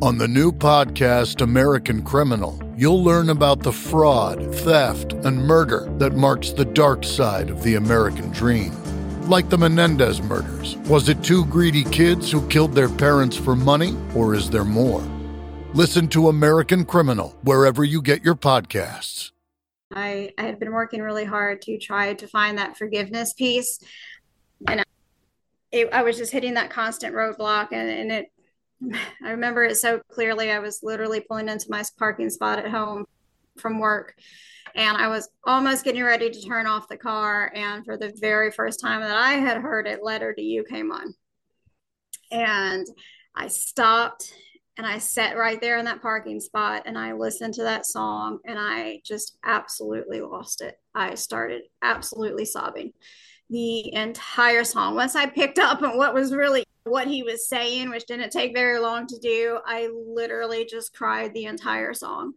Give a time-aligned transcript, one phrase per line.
[0.00, 6.14] On the new podcast, American Criminal, you'll learn about the fraud, theft, and murder that
[6.14, 8.72] marks the dark side of the American dream.
[9.28, 10.78] Like the Menendez murders.
[10.88, 15.02] Was it two greedy kids who killed their parents for money, or is there more?
[15.74, 19.32] Listen to American Criminal wherever you get your podcasts.
[19.92, 23.80] I, I had been working really hard to try to find that forgiveness piece.
[24.66, 24.82] And
[25.72, 28.30] it, I was just hitting that constant roadblock, and, and it
[29.22, 30.50] I remember it so clearly.
[30.50, 33.06] I was literally pulling into my parking spot at home
[33.56, 34.14] from work
[34.74, 37.52] and I was almost getting ready to turn off the car.
[37.54, 40.90] And for the very first time that I had heard it, Letter to You came
[40.90, 41.14] on.
[42.32, 42.86] And
[43.36, 44.32] I stopped
[44.76, 48.40] and I sat right there in that parking spot and I listened to that song
[48.44, 50.76] and I just absolutely lost it.
[50.94, 52.92] I started absolutely sobbing
[53.50, 54.94] the entire song.
[54.94, 58.54] Once I picked up on what was really what he was saying, which didn't take
[58.54, 62.34] very long to do, I literally just cried the entire song.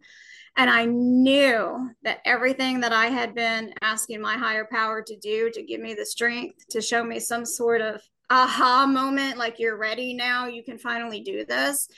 [0.56, 5.50] And I knew that everything that I had been asking my higher power to do
[5.50, 8.00] to give me the strength to show me some sort of
[8.30, 11.88] aha moment, like you're ready now, you can finally do this,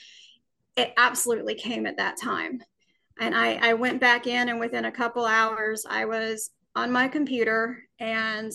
[0.77, 2.62] it absolutely came at that time.
[3.19, 7.08] And I, I went back in, and within a couple hours, I was on my
[7.08, 8.52] computer and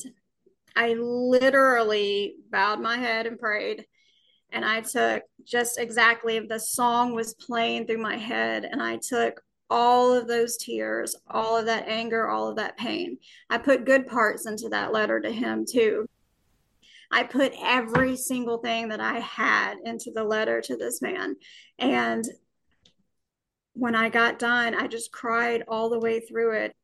[0.76, 3.86] I literally bowed my head and prayed.
[4.52, 9.42] And I took just exactly the song was playing through my head, and I took
[9.70, 13.18] all of those tears, all of that anger, all of that pain.
[13.50, 16.08] I put good parts into that letter to him too.
[17.12, 21.36] I put every single thing that I had into the letter to this man.
[21.80, 22.26] And
[23.74, 26.76] when I got done, I just cried all the way through it.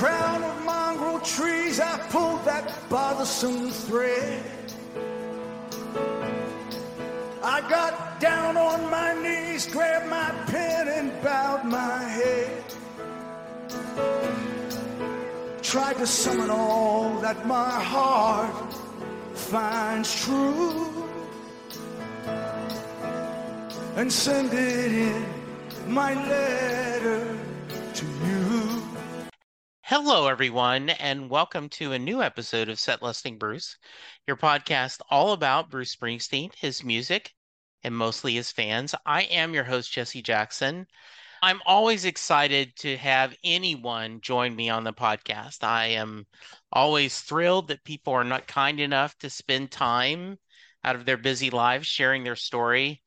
[0.00, 4.42] Crown of mongrel trees, I pulled that bothersome thread.
[7.42, 12.64] I got down on my knees, grabbed my pen, and bowed my head.
[15.60, 18.72] Tried to summon all that my heart
[19.34, 20.88] finds true
[23.96, 25.26] and send it in
[25.86, 27.38] my letter
[27.92, 28.49] to you.
[29.90, 33.76] Hello, everyone, and welcome to a new episode of Set Listing Bruce,
[34.24, 37.34] your podcast all about Bruce Springsteen, his music,
[37.82, 38.94] and mostly his fans.
[39.04, 40.86] I am your host, Jesse Jackson.
[41.42, 45.64] I'm always excited to have anyone join me on the podcast.
[45.64, 46.24] I am
[46.70, 50.38] always thrilled that people are not kind enough to spend time
[50.84, 53.02] out of their busy lives sharing their story.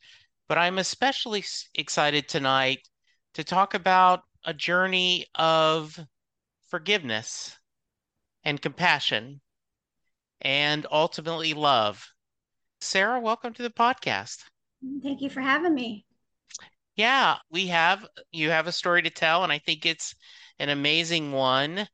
[0.49, 1.45] But I'm especially
[1.75, 2.79] excited tonight
[3.35, 5.97] to talk about a journey of
[6.73, 7.55] forgiveness
[8.43, 9.39] and compassion
[10.41, 12.03] and ultimately love.
[12.81, 14.39] Sarah, welcome to the podcast.
[15.03, 16.03] Thank you for having me.
[16.95, 20.15] Yeah, we have you have a story to tell and I think it's
[20.57, 21.87] an amazing one.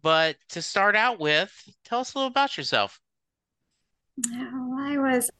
[0.00, 1.52] But to start out with,
[1.84, 2.98] tell us a little about yourself.
[4.16, 5.30] Well, I was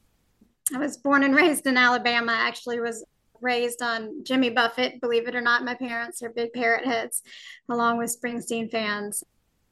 [0.71, 2.31] I was born and raised in Alabama.
[2.33, 3.03] I actually was
[3.43, 5.01] raised on Jimmy Buffett.
[5.01, 7.21] Believe it or not, my parents are big parrot heads,
[7.69, 9.23] along with Springsteen fans.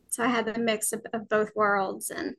[0.09, 2.09] So I had the mix of, of both worlds.
[2.09, 2.35] And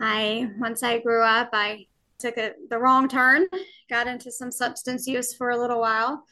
[0.00, 1.86] I, once I grew up, I
[2.18, 3.46] took a, the wrong turn,
[3.88, 6.24] got into some substance use for a little while,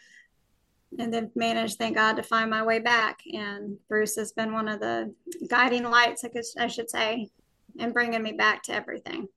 [0.99, 3.21] and then managed, thank God, to find my way back.
[3.33, 5.15] And Bruce has been one of the
[5.49, 7.29] guiding lights, I, guess, I should say,
[7.79, 9.29] and bringing me back to everything.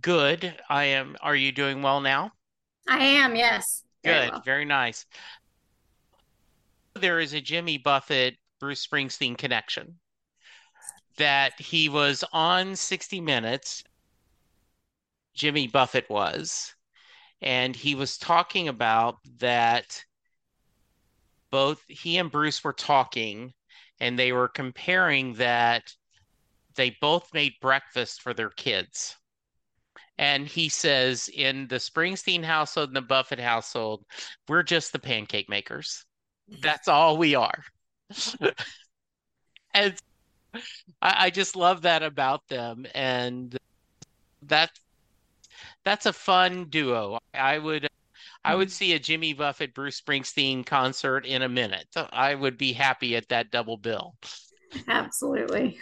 [0.00, 0.54] Good.
[0.68, 1.16] I am.
[1.20, 2.32] Are you doing well now?
[2.88, 3.82] I am, yes.
[4.04, 4.42] Very Good, well.
[4.44, 5.06] very nice.
[6.94, 9.98] There is a Jimmy Buffett, Bruce Springsteen connection
[11.16, 13.82] that he was on 60 Minutes.
[15.34, 16.74] Jimmy Buffett was,
[17.42, 20.02] and he was talking about that
[21.50, 23.52] both he and Bruce were talking,
[24.00, 25.94] and they were comparing that
[26.74, 29.16] they both made breakfast for their kids.
[30.18, 34.04] And he says, in the Springsteen household and the Buffett household,
[34.48, 36.04] we're just the pancake makers.
[36.60, 37.64] That's all we are.
[39.74, 39.94] and
[40.54, 40.60] I,
[41.02, 42.86] I just love that about them.
[42.94, 43.56] And
[44.42, 44.70] that
[45.84, 47.18] that's a fun duo.
[47.34, 47.88] I would
[48.44, 48.72] I would mm-hmm.
[48.72, 51.88] see a Jimmy Buffett Bruce Springsteen concert in a minute.
[52.12, 54.14] I would be happy at that double bill.
[54.88, 55.78] Absolutely.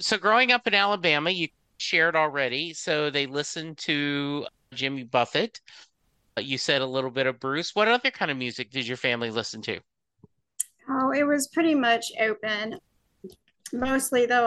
[0.00, 1.48] So growing up in Alabama, you
[1.82, 2.72] shared already.
[2.72, 5.60] So they listened to Jimmy Buffett.
[6.36, 7.74] Uh, you said a little bit of Bruce.
[7.74, 9.80] What other kind of music did your family listen to?
[10.88, 12.78] Oh, it was pretty much open.
[13.72, 14.46] Mostly, though,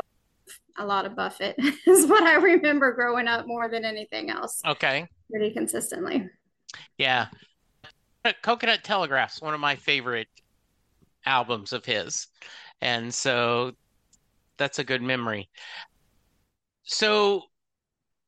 [0.78, 1.56] a lot of Buffett
[1.88, 4.62] is what I remember growing up more than anything else.
[4.66, 5.08] Okay.
[5.30, 6.28] Pretty consistently.
[6.98, 7.28] Yeah.
[8.24, 10.28] Uh, Coconut Telegraph's one of my favorite
[11.26, 12.28] albums of his.
[12.82, 13.74] And so
[14.58, 15.50] that's a good memory.
[16.86, 17.44] So,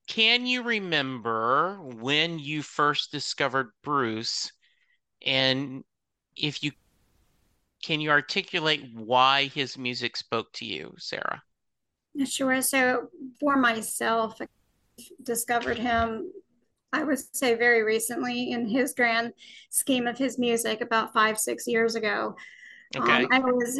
[0.08, 4.52] can you remember when you first discovered Bruce?
[5.26, 5.84] And
[6.36, 6.72] if you
[7.84, 11.42] can you articulate why his music spoke to you, Sarah?
[12.26, 12.62] Sure.
[12.62, 13.10] So,
[13.40, 14.48] for myself, I
[15.24, 16.32] discovered him,
[16.92, 19.34] I would say, very recently in his grand
[19.70, 22.36] scheme of his music about five, six years ago.
[22.96, 23.24] Okay.
[23.24, 23.80] Um, I was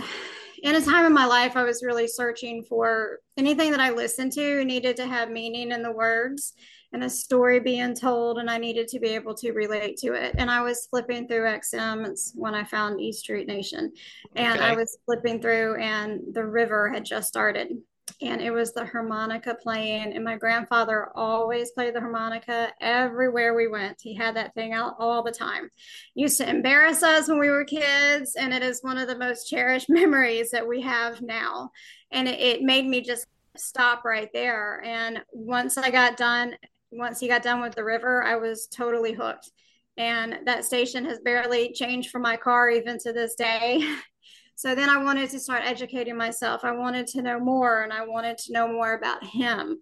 [0.64, 4.32] in a time in my life, I was really searching for anything that I listened
[4.34, 6.54] to needed to have meaning in the words
[6.94, 10.36] and a story being told, and I needed to be able to relate to it.
[10.38, 13.92] And I was flipping through XM when I found East Street Nation,
[14.36, 14.70] and okay.
[14.70, 17.78] I was flipping through, and the river had just started
[18.22, 23.68] and it was the harmonica playing and my grandfather always played the harmonica everywhere we
[23.68, 24.02] went.
[24.02, 25.70] He had that thing out all the time.
[26.16, 29.48] Used to embarrass us when we were kids and it is one of the most
[29.48, 31.70] cherished memories that we have now.
[32.12, 34.82] And it, it made me just stop right there.
[34.84, 36.56] And once i got done
[36.92, 39.52] once he got done with the river i was totally hooked.
[39.98, 43.84] And that station has barely changed for my car even to this day
[44.58, 46.66] So then I wanted to start educating myself.
[46.66, 49.80] I wanted to know more and I wanted to know more about him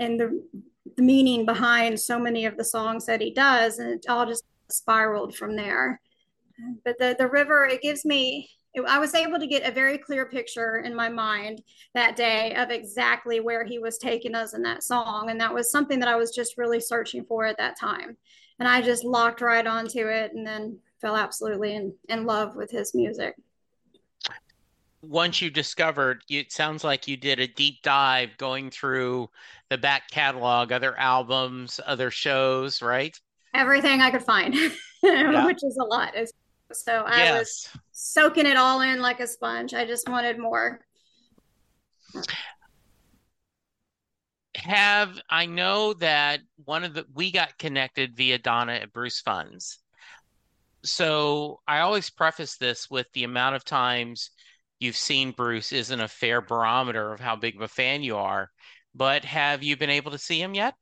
[0.00, 0.42] and the,
[0.96, 3.78] the meaning behind so many of the songs that he does.
[3.78, 6.00] And it all just spiraled from there.
[6.82, 8.48] But the, the river, it gives me,
[8.88, 11.60] I was able to get a very clear picture in my mind
[11.92, 15.28] that day of exactly where he was taking us in that song.
[15.28, 18.16] And that was something that I was just really searching for at that time.
[18.58, 22.70] And I just locked right onto it and then fell absolutely in, in love with
[22.70, 23.34] his music
[25.08, 29.28] once you discovered it sounds like you did a deep dive going through
[29.70, 33.20] the back catalog other albums other shows right
[33.54, 34.54] everything i could find
[35.02, 35.44] yeah.
[35.44, 36.14] which is a lot
[36.72, 37.38] so i yes.
[37.38, 40.80] was soaking it all in like a sponge i just wanted more
[44.54, 49.78] have i know that one of the we got connected via donna at bruce funds
[50.84, 54.30] so i always preface this with the amount of times
[54.84, 58.50] you've seen Bruce isn't a fair barometer of how big of a fan you are.
[58.94, 60.74] But have you been able to see him yet?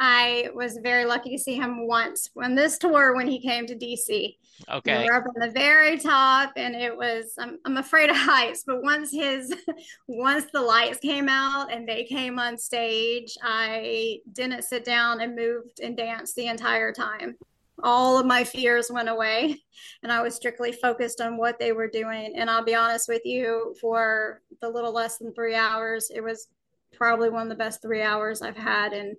[0.00, 3.76] I was very lucky to see him once on this tour when he came to
[3.76, 4.36] DC.
[4.68, 5.02] Okay.
[5.02, 8.64] We were up on the very top and it was I'm, I'm afraid of heights,
[8.66, 9.54] but once his
[10.08, 15.36] once the lights came out and they came on stage, I didn't sit down and
[15.36, 17.36] moved and danced the entire time
[17.82, 19.62] all of my fears went away
[20.02, 22.34] and I was strictly focused on what they were doing.
[22.36, 26.48] And I'll be honest with you, for the little less than three hours, it was
[26.92, 29.16] probably one of the best three hours I've had in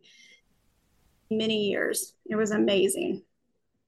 [1.29, 2.13] many years.
[2.25, 3.23] It was amazing.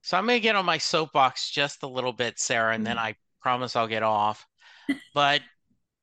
[0.02, 2.96] So I'm going to get on my soapbox just a little bit, Sarah, and then
[2.96, 3.06] mm-hmm.
[3.06, 4.46] I promise I'll get off.
[5.14, 5.40] but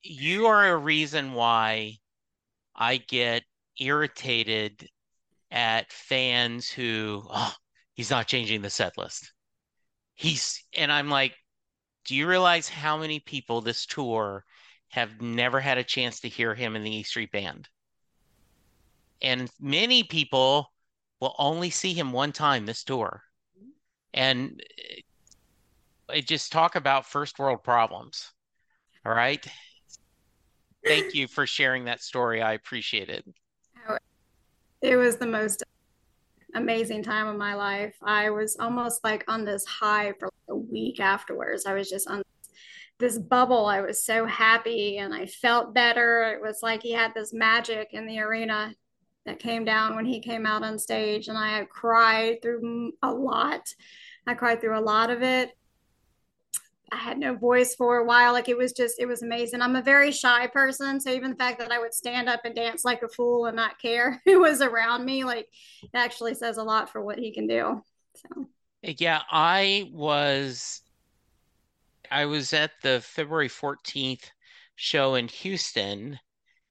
[0.02, 1.94] you are a reason why
[2.74, 3.42] I get
[3.78, 4.88] irritated
[5.50, 7.54] at fans who, oh,
[7.96, 9.32] he's not changing the set list.
[10.14, 11.34] He's and I'm like,
[12.04, 14.44] do you realize how many people this tour
[14.88, 17.68] have never had a chance to hear him in the E Street Band?
[19.20, 20.72] And many people
[21.20, 23.22] will only see him one time this tour.
[24.14, 24.62] And
[26.12, 28.30] it just talk about first world problems.
[29.04, 29.44] All right.
[30.86, 32.42] Thank you for sharing that story.
[32.42, 33.24] I appreciate it.
[34.82, 35.64] It was the most
[36.56, 37.94] amazing time of my life.
[38.02, 41.66] I was almost like on this high for like a week afterwards.
[41.66, 42.22] I was just on
[42.98, 43.66] this bubble.
[43.66, 46.32] I was so happy and I felt better.
[46.34, 48.74] It was like he had this magic in the arena
[49.26, 51.28] that came down when he came out on stage.
[51.28, 53.68] And I cried through a lot.
[54.26, 55.50] I cried through a lot of it.
[56.92, 58.32] I had no voice for a while.
[58.32, 59.60] Like it was just, it was amazing.
[59.60, 61.00] I'm a very shy person.
[61.00, 63.56] So even the fact that I would stand up and dance like a fool and
[63.56, 65.48] not care who was around me, like
[65.82, 67.82] it actually says a lot for what he can do.
[68.14, 68.46] So,
[68.82, 70.82] yeah, I was,
[72.10, 74.30] I was at the February 14th
[74.76, 76.18] show in Houston,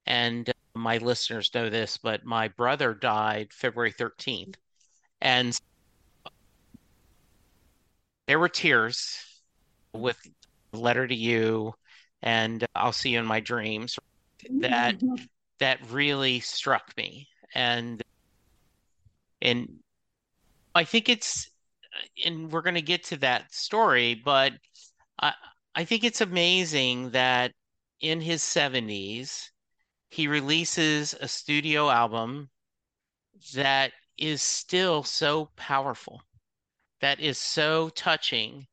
[0.06, 4.54] and uh, my listeners know this, but my brother died February 13th.
[5.20, 5.58] And
[8.26, 9.18] there were tears
[9.96, 10.18] with
[10.72, 11.74] letter to you
[12.22, 13.98] and I'll see you in my dreams
[14.60, 15.14] that mm-hmm.
[15.58, 18.02] that really struck me and
[19.40, 19.78] and
[20.74, 21.50] I think it's
[22.24, 24.52] and we're going to get to that story but
[25.20, 25.32] I
[25.74, 27.52] I think it's amazing that
[28.00, 29.50] in his 70s
[30.10, 32.50] he releases a studio album
[33.54, 36.22] that is still so powerful
[37.00, 38.66] that is so touching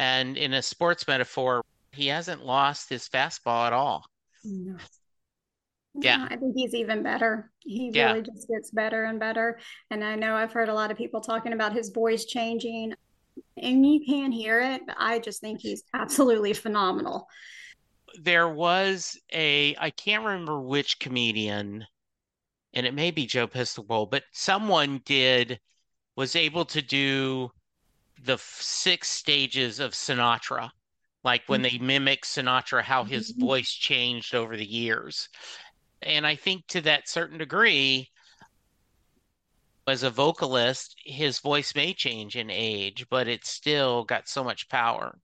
[0.00, 4.06] and in a sports metaphor, he hasn't lost his fastball at all.
[4.42, 4.76] No.
[5.94, 6.26] Yeah.
[6.30, 7.50] I think he's even better.
[7.58, 8.06] He yeah.
[8.06, 9.58] really just gets better and better.
[9.90, 12.94] And I know I've heard a lot of people talking about his voice changing,
[13.58, 17.28] and you can hear it, but I just think he's absolutely phenomenal.
[18.22, 21.84] There was a, I can't remember which comedian,
[22.72, 25.60] and it may be Joe Piscopo, but someone did,
[26.16, 27.50] was able to do
[28.22, 30.70] the six stages of Sinatra,
[31.24, 33.46] like when they mimic Sinatra, how his mm-hmm.
[33.46, 35.28] voice changed over the years.
[36.02, 38.08] And I think to that certain degree,
[39.86, 44.68] as a vocalist, his voice may change in age, but it's still got so much
[44.68, 45.18] power.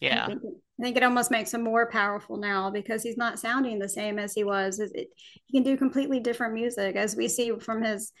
[0.00, 0.24] Yeah.
[0.24, 3.78] I think, I think it almost makes him more powerful now because he's not sounding
[3.78, 4.80] the same as he was.
[4.80, 5.08] It,
[5.46, 8.12] he can do completely different music, as we see from his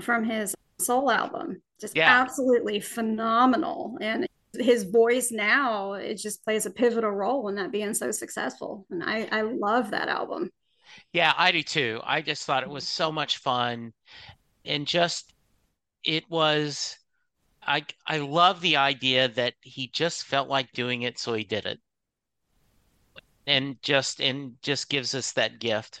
[0.00, 1.60] from his soul album.
[1.80, 2.20] Just yeah.
[2.20, 3.98] absolutely phenomenal.
[4.00, 4.26] And
[4.58, 8.86] his voice now it just plays a pivotal role in that being so successful.
[8.90, 10.50] And i i love that album.
[11.12, 12.00] Yeah i do too.
[12.04, 13.92] I just thought it was so much fun.
[14.64, 15.32] And just
[16.04, 16.96] it was
[17.62, 21.66] i i love the idea that he just felt like doing it so he did
[21.66, 21.78] it.
[23.46, 26.00] And just and just gives us that gift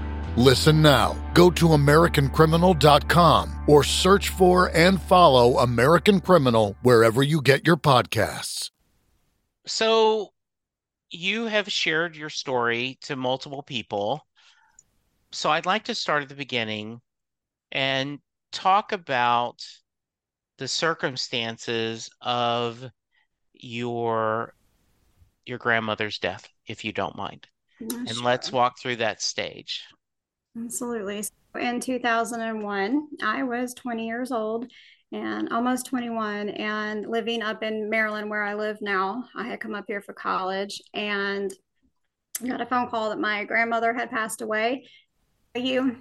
[0.37, 1.15] Listen now.
[1.33, 8.71] Go to AmericanCriminal.com or search for and follow American Criminal wherever you get your podcasts.
[9.65, 10.33] So,
[11.09, 14.25] you have shared your story to multiple people.
[15.31, 17.01] So, I'd like to start at the beginning
[17.71, 18.19] and
[18.51, 19.65] talk about
[20.57, 22.89] the circumstances of
[23.53, 24.55] your
[25.45, 27.47] your grandmother's death, if you don't mind.
[27.79, 28.23] and Sure.
[28.23, 29.83] let's walk through that stage.
[30.57, 31.23] Absolutely.
[31.23, 34.69] So in 2001, I was 20 years old
[35.11, 39.25] and almost 21 and living up in Maryland where I live now.
[39.35, 41.53] I had come up here for college and
[42.47, 44.85] got a phone call that my grandmother had passed away.
[45.55, 45.97] You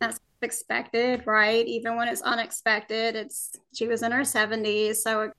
[0.00, 1.66] that's expected, right?
[1.66, 5.30] Even when it's unexpected, it's she was in her 70s, so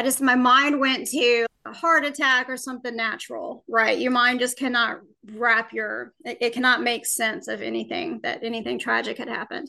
[0.00, 3.98] I just my mind went to a heart attack or something natural, right?
[3.98, 5.00] Your mind just cannot
[5.34, 9.68] wrap your it, it cannot make sense of anything that anything tragic had happened.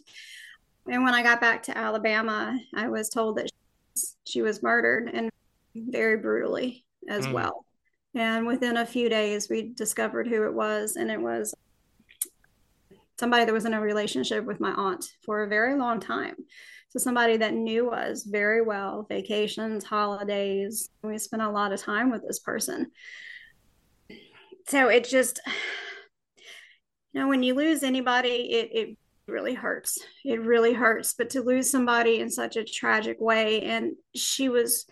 [0.90, 3.50] And when I got back to Alabama, I was told that
[4.26, 5.30] she was murdered and
[5.76, 7.34] very brutally as Mm.
[7.34, 7.66] well.
[8.16, 11.54] And within a few days, we discovered who it was, and it was
[13.20, 16.36] somebody that was in a relationship with my aunt for a very long time.
[16.92, 20.90] So somebody that knew us very well, vacations, holidays.
[21.02, 22.92] We spent a lot of time with this person.
[24.68, 25.40] So it just,
[26.38, 30.00] you know, when you lose anybody, it, it really hurts.
[30.26, 31.14] It really hurts.
[31.18, 34.86] But to lose somebody in such a tragic way, and she was,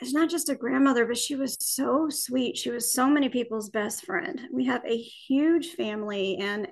[0.00, 2.56] it's not just a grandmother, but she was so sweet.
[2.56, 4.42] She was so many people's best friend.
[4.52, 6.68] We have a huge family, and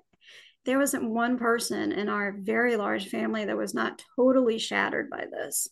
[0.64, 5.27] there wasn't one person in our very large family that was not totally shattered by
[5.31, 5.68] this.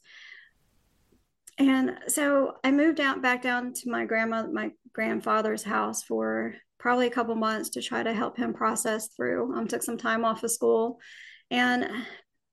[1.59, 7.07] And so I moved out back down to my grandma, my grandfather's house for probably
[7.07, 9.55] a couple months to try to help him process through.
[9.55, 10.98] Um, took some time off of school,
[11.50, 11.88] and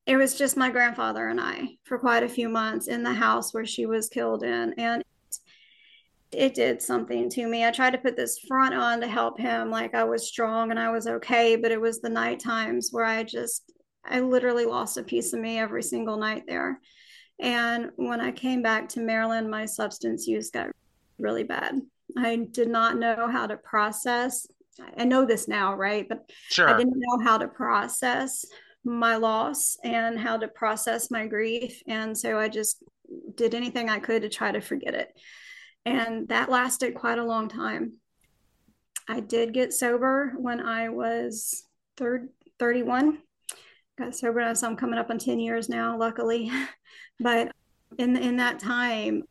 [0.06, 3.54] it was just my grandfather and I for quite a few months in the house
[3.54, 5.02] where she was killed in, and
[6.32, 7.66] it did something to me.
[7.66, 10.80] I tried to put this front on to help him, like I was strong and
[10.80, 13.72] I was okay, but it was the night times where I just,
[14.06, 16.80] I literally lost a piece of me every single night there.
[17.40, 20.70] And when I came back to Maryland, my substance use got
[21.20, 21.80] really bad.
[22.18, 24.48] I did not know how to process.
[24.98, 26.08] I know this now, right?
[26.08, 26.70] But Sure.
[26.70, 28.46] I didn't know how to process
[28.84, 31.82] my loss and how to process my grief.
[31.88, 32.84] And so I just
[33.36, 35.10] did anything I could to try to forget it.
[35.88, 37.94] And that lasted quite a long time.
[39.08, 41.64] I did get sober when I was
[41.96, 42.28] third,
[42.60, 43.20] 31.
[43.98, 46.52] Got sober so I'm coming up on 10 years now, luckily.
[47.20, 47.52] But
[47.98, 49.24] in in that time,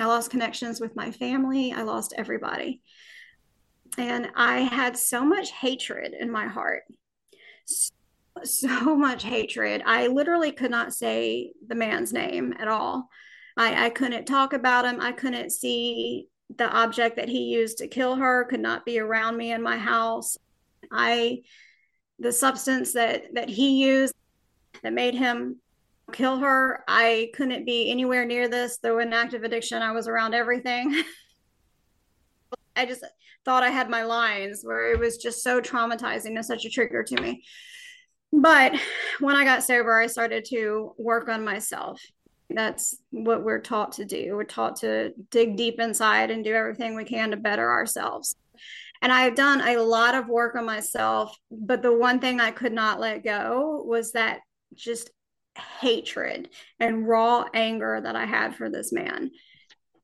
[0.00, 1.70] I lost connections with my family.
[1.70, 2.80] I lost everybody.
[3.98, 6.84] And I had so much hatred in my heart.
[7.66, 7.92] So,
[8.44, 9.82] so much hatred.
[9.84, 13.10] I literally could not say the man's name at all.
[13.56, 15.00] I, I couldn't talk about him.
[15.00, 19.36] I couldn't see the object that he used to kill her could not be around
[19.36, 20.36] me in my house.
[20.92, 21.42] I
[22.18, 24.14] the substance that that he used
[24.82, 25.56] that made him
[26.12, 28.78] kill her, I couldn't be anywhere near this.
[28.78, 31.02] Though in active addiction, I was around everything.
[32.76, 33.04] I just
[33.44, 37.02] thought I had my lines where it was just so traumatizing and such a trigger
[37.04, 37.44] to me.
[38.32, 38.74] but
[39.20, 42.00] when I got sober, I started to work on myself.
[42.50, 44.34] That's what we're taught to do.
[44.36, 48.36] We're taught to dig deep inside and do everything we can to better ourselves.
[49.02, 52.72] And I've done a lot of work on myself, but the one thing I could
[52.72, 54.40] not let go was that
[54.74, 55.10] just
[55.80, 56.48] hatred
[56.80, 59.30] and raw anger that I had for this man.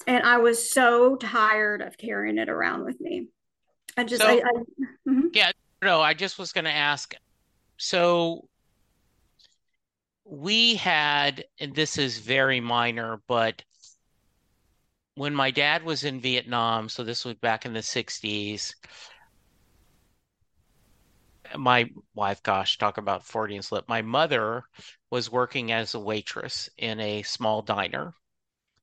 [0.06, 3.28] And I was so tired of carrying it around with me.
[3.96, 4.52] I just, So- I, I
[5.08, 5.30] mhm.
[5.32, 7.14] Yeah, no, I just was going to ask.
[7.78, 8.48] So
[10.30, 13.64] we had, and this is very minor, but
[15.16, 18.74] when my dad was in Vietnam, so this was back in the 60s,
[21.56, 23.88] my wife, gosh, talk about Freudian slip.
[23.88, 24.62] My mother
[25.10, 28.14] was working as a waitress in a small diner,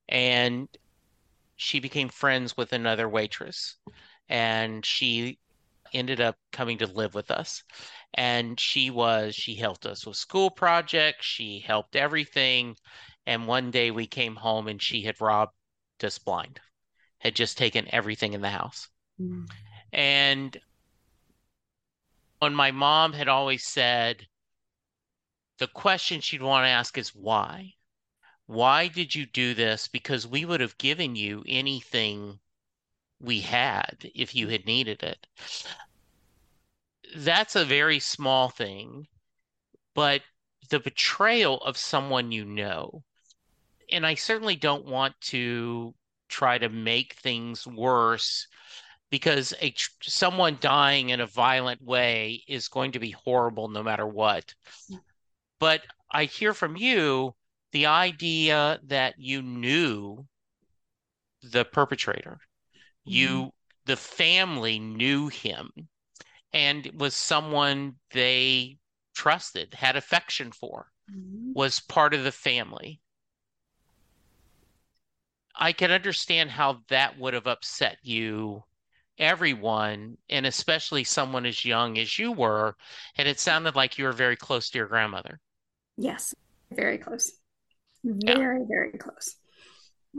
[0.10, 0.67] and
[1.55, 3.77] she became friends with another waitress,
[4.27, 5.39] and she
[5.93, 7.63] ended up coming to live with us.
[8.17, 12.75] And she was, she helped us with school projects, she helped everything.
[13.27, 15.53] And one day we came home and she had robbed
[16.03, 16.60] us blind,
[17.19, 18.89] had just taken everything in the house.
[19.19, 19.45] Hmm.
[19.93, 20.58] And
[22.39, 24.25] when my mom had always said,
[25.60, 27.73] the question she'd want to ask is why?
[28.47, 29.88] Why did you do this?
[29.88, 32.39] Because we would have given you anything
[33.19, 35.27] we had if you had needed it.
[37.15, 39.08] That's a very small thing,
[39.96, 40.22] but
[40.70, 43.04] the betrayal of someone you know,
[43.91, 45.93] and I certainly don't want to
[46.28, 48.48] try to make things worse
[49.10, 54.06] because a someone dying in a violent way is going to be horrible no matter
[54.06, 54.54] what.
[55.60, 57.36] But I hear from you
[57.72, 60.26] the idea that you knew
[61.41, 62.39] the perpetrator,
[63.06, 63.50] you, mm-hmm.
[63.86, 65.72] the family knew him
[66.58, 68.80] and was someone they
[69.13, 71.54] trusted, had affection for, mm-hmm.
[71.54, 73.00] was part of the family.
[75.56, 78.63] I can understand how that would have upset you,
[79.20, 82.76] everyone, and especially someone as young as you were.
[83.20, 85.39] And it sounded like you were very close to your grandmother.
[85.96, 86.34] Yes,
[86.72, 87.34] very close.
[88.04, 89.36] Very, very close.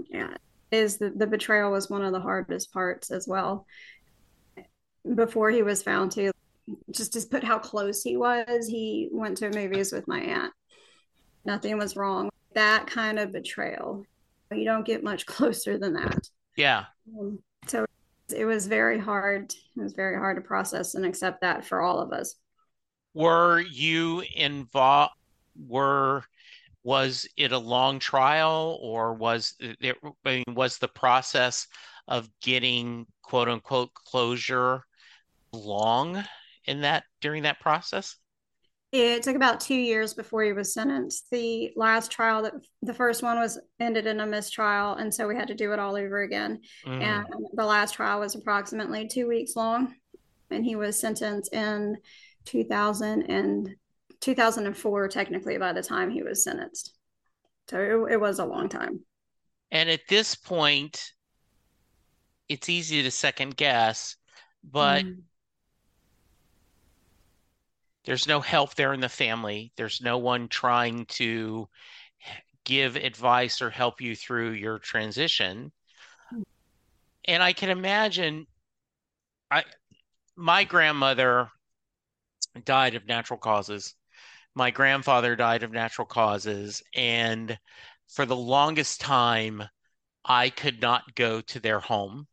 [0.09, 0.37] Yeah.
[0.71, 3.67] Is the, the betrayal was one of the hardest parts as well.
[5.15, 6.33] Before he was found too,
[6.91, 10.53] just to put how close he was, he went to movies with my aunt.
[11.45, 12.31] Nothing was wrong.
[12.55, 14.05] That kind of betrayal.
[14.53, 16.29] You don't get much closer than that.
[16.57, 16.85] Yeah.
[17.19, 17.87] Um, so
[18.35, 19.53] it was very hard.
[19.77, 22.35] It was very hard to process and accept that for all of us.
[23.15, 25.15] Were you involved?
[25.67, 26.23] Were
[26.85, 29.97] was it a long trial, or was it?
[30.25, 31.67] I mean, was the process
[32.07, 34.85] of getting quote unquote closure
[35.65, 36.25] long
[36.65, 38.17] in that during that process?
[38.91, 41.27] It took about two years before he was sentenced.
[41.31, 45.37] The last trial that the first one was ended in a mistrial, and so we
[45.37, 46.61] had to do it all over again.
[46.87, 47.03] Mm.
[47.03, 49.95] And the last trial was approximately two weeks long,
[50.51, 51.99] and he was sentenced in
[52.47, 53.77] 2000 and
[54.21, 56.95] 2004, technically, by the time he was sentenced.
[57.69, 59.01] So it, it was a long time.
[59.71, 61.13] And at this point,
[62.49, 64.17] it's easy to second guess,
[64.65, 65.23] but Mm.
[68.09, 69.71] There's no help there in the family.
[69.77, 71.69] There's no one trying to
[72.65, 75.71] give advice or help you through your transition.
[77.27, 78.47] And I can imagine
[79.51, 79.65] I
[80.37, 81.51] my grandmother
[82.65, 83.95] died of natural causes.
[84.55, 87.59] My grandfather died of natural causes, and
[88.07, 89.63] for the longest time,
[90.25, 92.27] I could not go to their home.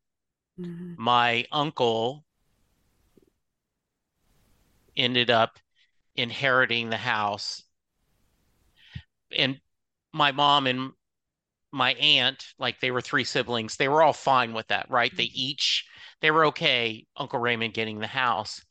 [0.58, 0.94] Mm-hmm.
[0.98, 2.24] My uncle
[4.96, 5.60] ended up
[6.16, 7.64] inheriting the house.
[9.36, 9.60] And
[10.14, 10.92] my mom and
[11.72, 15.16] my aunt, like they were three siblings, they were all fine with that, right?
[15.16, 15.34] They mm-hmm.
[15.36, 15.86] each,
[16.22, 18.64] they were okay, Uncle Raymond getting the house.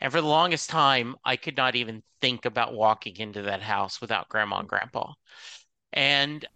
[0.00, 4.00] And for the longest time, I could not even think about walking into that house
[4.00, 5.12] without grandma and grandpa.
[5.92, 6.46] And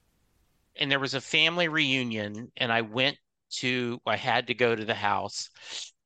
[0.77, 3.19] and there was a family reunion, and I went
[3.51, 5.51] to, I had to go to the house,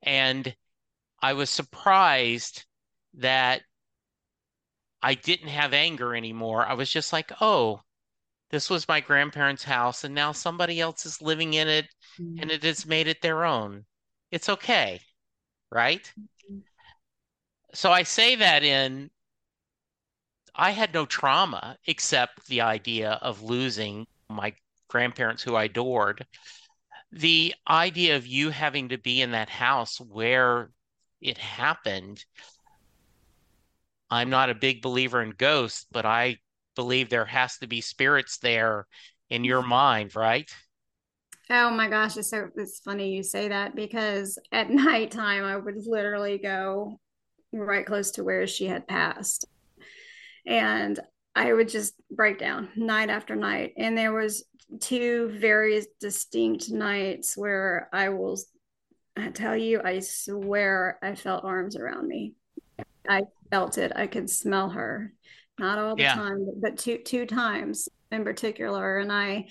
[0.03, 0.53] and
[1.23, 2.65] I was surprised
[3.15, 3.63] that
[5.07, 6.67] I didn't have anger anymore.
[6.67, 7.81] I was just like, oh,
[8.51, 11.87] this was my grandparents' house, and now somebody else is living in it,
[12.41, 13.85] and it has made it their own.
[14.33, 14.99] It's okay,
[15.71, 16.13] right?
[17.73, 19.09] So I say that in,
[20.57, 24.55] I had no trauma except the idea of losing my
[24.89, 26.27] grandparents who I adored.
[27.13, 30.71] The idea of you having to be in that house where
[31.21, 32.25] it happened
[34.11, 36.39] I'm not a big believer in ghosts, but I
[36.75, 38.87] believe there has to be spirits there
[39.31, 39.71] in your mm-hmm.
[39.71, 40.51] mind, right?
[41.49, 45.87] Oh my gosh, it's so it's funny you say that because at nighttime I would
[45.87, 47.01] literally go
[47.53, 49.47] right close to where she had passed.
[50.47, 50.99] And
[51.35, 53.75] I would just break down night after night.
[53.77, 54.45] And there was
[54.81, 58.39] two very distinct nights where I will
[59.17, 62.35] I tell you, I swear I felt arms around me.
[63.09, 63.93] I felt it.
[63.95, 65.13] I could smell her.
[65.59, 66.07] Not all the Yeah.
[66.07, 68.99] time, but two two times in particular.
[68.99, 69.49] And I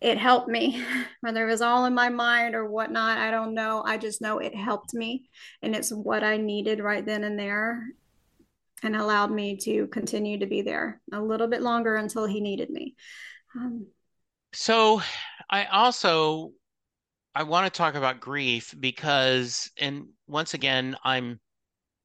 [0.00, 0.84] it helped me,
[1.22, 3.18] whether it was all in my mind or whatnot.
[3.18, 3.82] I don't know.
[3.84, 5.28] I just know it helped me.
[5.62, 7.84] And it's what I needed right then and there
[8.82, 12.70] and allowed me to continue to be there a little bit longer until he needed
[12.70, 12.94] me.
[13.56, 13.86] Um,
[14.52, 15.02] So
[15.50, 16.52] I also
[17.34, 21.40] I want to talk about grief because, and once again, I'm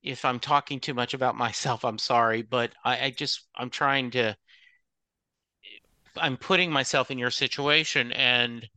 [0.01, 4.11] if I'm talking too much about myself, I'm sorry, but I, I just I'm trying
[4.11, 4.35] to
[6.17, 8.67] I'm putting myself in your situation and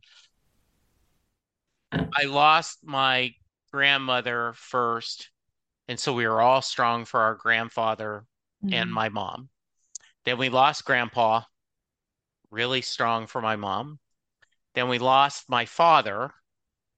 [1.91, 3.33] I lost my
[3.71, 5.29] grandmother first,
[5.87, 8.25] and so we were all strong for our grandfather
[8.71, 9.49] and my mom.
[10.25, 11.41] Then we lost grandpa,
[12.51, 13.99] really strong for my mom.
[14.75, 16.33] Then we lost my father,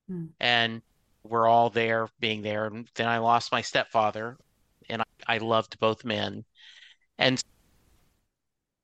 [0.09, 0.29] Mm.
[0.39, 0.81] and
[1.29, 2.65] we're all there being there.
[2.65, 4.37] And then I lost my stepfather,
[4.89, 6.45] and I, I loved both men.
[7.17, 7.41] And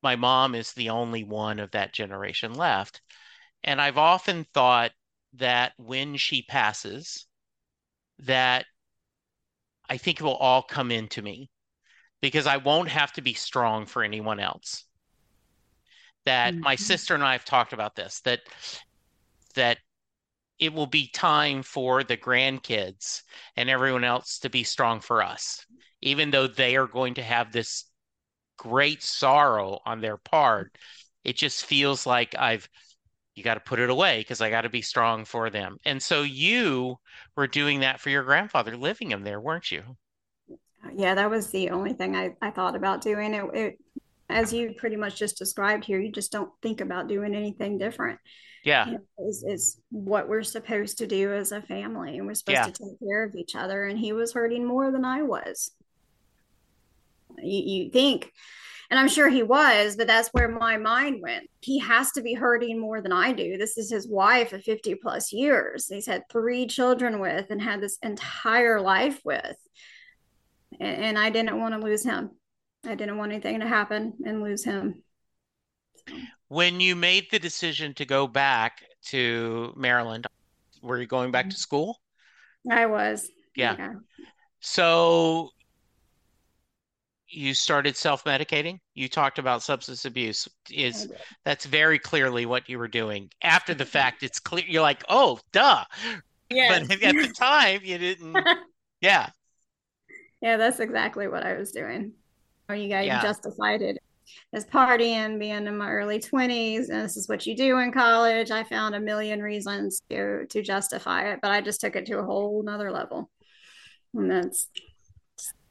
[0.02, 3.00] my mom is the only one of that generation left.
[3.64, 4.92] And I've often thought
[5.34, 7.26] that when she passes,
[8.20, 8.66] that
[9.88, 11.48] I think it will all come into me
[12.20, 14.84] because I won't have to be strong for anyone else.
[16.24, 16.78] That my Mhm.
[16.78, 18.40] sister and I have talked about this, that
[19.54, 19.78] that
[20.62, 23.22] it will be time for the grandkids
[23.56, 25.66] and everyone else to be strong for us,
[26.00, 27.86] even though they are going to have this
[28.58, 30.78] great sorrow on their part.
[31.24, 32.68] It just feels like I've
[33.34, 35.78] you got to put it away because I got to be strong for them.
[35.84, 36.94] And so you
[37.36, 39.82] were doing that for your grandfather, living him there, weren't you?
[40.94, 43.34] yeah, that was the only thing I, I thought about doing.
[43.34, 43.78] It, it,
[44.28, 48.20] as you pretty much just described here, you just don't think about doing anything different.
[48.64, 48.86] Yeah.
[48.86, 52.56] You know, Is is what we're supposed to do as a family, and we're supposed
[52.58, 52.64] Yeah.
[52.66, 53.84] to take care of each other.
[53.86, 55.72] And he was hurting more than I was.
[57.38, 58.30] You, you think,
[58.90, 61.48] and I'm sure he was, but that's where my mind went.
[61.60, 63.56] He has to be hurting more than I do.
[63.56, 65.88] This is his wife of 50 plus years.
[65.88, 69.56] He's had three children with and had this entire life with.
[70.78, 72.30] And, and I didn't want to lose him.
[72.84, 75.02] I didn't want anything to happen and lose him.
[76.52, 80.26] When you made the decision to go back to Maryland,
[80.82, 81.56] were you going back to mm-hmm.
[81.56, 82.00] school?
[82.70, 83.30] I was.
[83.56, 83.94] Yeah.
[84.60, 85.48] So
[87.26, 88.80] you started self-medicating.
[88.92, 90.46] You talked about substance abuse.
[90.70, 91.10] Is
[91.42, 93.30] that's very clearly what you were doing.
[93.40, 93.90] After the mm-hmm.
[93.90, 95.84] fact, it's clear you're like, oh, duh.
[96.50, 96.86] Yes.
[96.86, 98.36] But at the time, you didn't.
[99.00, 99.30] Yeah.
[100.42, 102.12] Yeah, that's exactly what I was doing.
[102.68, 103.22] Oh, you got Yeah.
[103.22, 103.98] justified it
[104.52, 108.50] as partying, being in my early 20s, and this is what you do in college.
[108.50, 112.18] I found a million reasons to to justify it, but I just took it to
[112.18, 113.30] a whole nother level.
[114.14, 114.68] And that's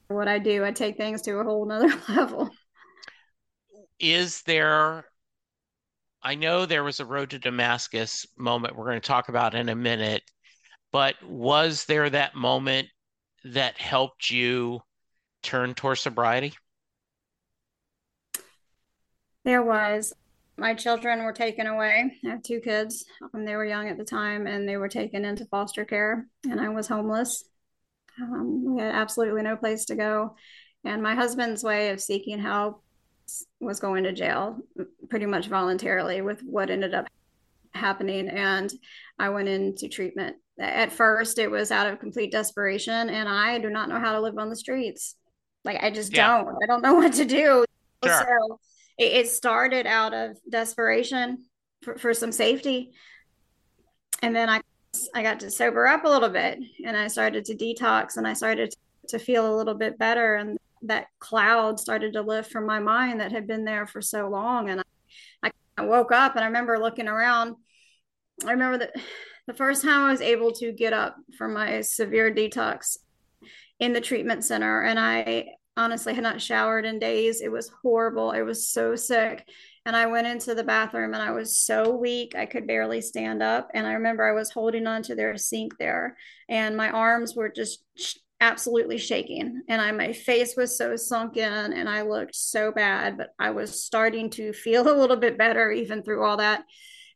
[0.08, 0.64] what I do.
[0.64, 2.50] I take things to a whole nother level.
[4.00, 5.06] Is there,
[6.24, 9.70] I know there was a road to Damascus moment we're going to talk about in
[9.70, 10.24] a minute,
[10.92, 12.88] but was there that moment
[13.44, 14.82] that helped you
[15.44, 16.54] turn towards sobriety?
[19.44, 20.14] There was
[20.58, 22.20] my children were taken away.
[22.26, 23.06] I have two kids.
[23.34, 26.60] Um, they were young at the time, and they were taken into foster care, and
[26.60, 27.44] I was homeless.
[28.22, 30.36] Um, we had absolutely no place to go,
[30.84, 32.84] and my husband's way of seeking help
[33.60, 34.58] was going to jail,
[35.10, 37.08] pretty much voluntarily, with what ended up
[37.74, 38.28] happening.
[38.30, 38.72] And
[39.18, 40.36] I went into treatment.
[40.60, 44.22] At first, it was out of complete desperation, and I do not know how to
[44.22, 45.16] live on the streets.
[45.64, 46.44] Like I just Yeah.
[46.44, 46.56] don't.
[46.64, 47.66] I don't know what to do.
[48.04, 48.12] Sure.
[48.14, 48.60] So
[49.02, 51.46] it, it started out of desperation
[51.82, 52.92] for, for some safety.
[54.22, 54.62] And then I
[55.14, 58.34] I got to sober up a little bit and I started to detox and I
[58.34, 58.74] started
[59.08, 63.22] to feel a little bit better and that cloud started to lift from my mind
[63.22, 64.84] that had been there for so long and
[65.42, 67.56] I, I woke up and I remember looking around.
[68.46, 68.96] I remember that
[69.48, 72.98] the first time I was able to get up from my severe detox
[73.80, 77.42] in the treatment center and I honestly I had not showered in days.
[77.42, 78.32] It was horrible.
[78.32, 79.48] It was so sick.
[79.86, 83.42] And I went into the bathroom and I was so weak, I could barely stand
[83.42, 83.70] up.
[83.74, 86.18] And I remember I was holding on to their sink there
[86.50, 87.84] and my arms were just
[88.42, 93.30] absolutely shaking and I my face was so sunken and I looked so bad, but
[93.40, 96.64] I was starting to feel a little bit better even through all that.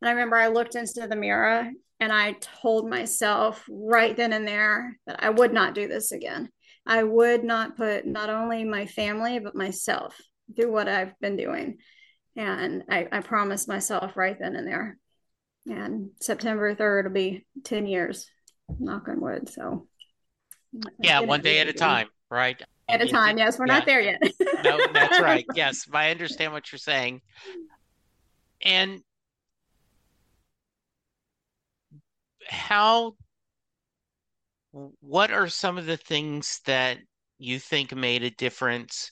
[0.01, 4.47] And I remember I looked into the mirror and I told myself right then and
[4.47, 6.49] there that I would not do this again.
[6.85, 10.15] I would not put not only my family, but myself
[10.55, 11.77] through what I've been doing.
[12.35, 14.97] And I, I promised myself right then and there.
[15.67, 18.29] And September 3rd will be 10 years,
[18.79, 19.49] knock on wood.
[19.49, 19.87] So,
[20.99, 22.61] yeah, one day at a time, right?
[22.87, 23.39] At a time.
[23.39, 23.73] Yes, we're yeah.
[23.73, 24.21] not there yet.
[24.63, 25.45] no, that's right.
[25.55, 27.21] Yes, I understand what you're saying.
[28.63, 29.01] And
[32.47, 33.15] how
[34.99, 36.97] what are some of the things that
[37.37, 39.11] you think made a difference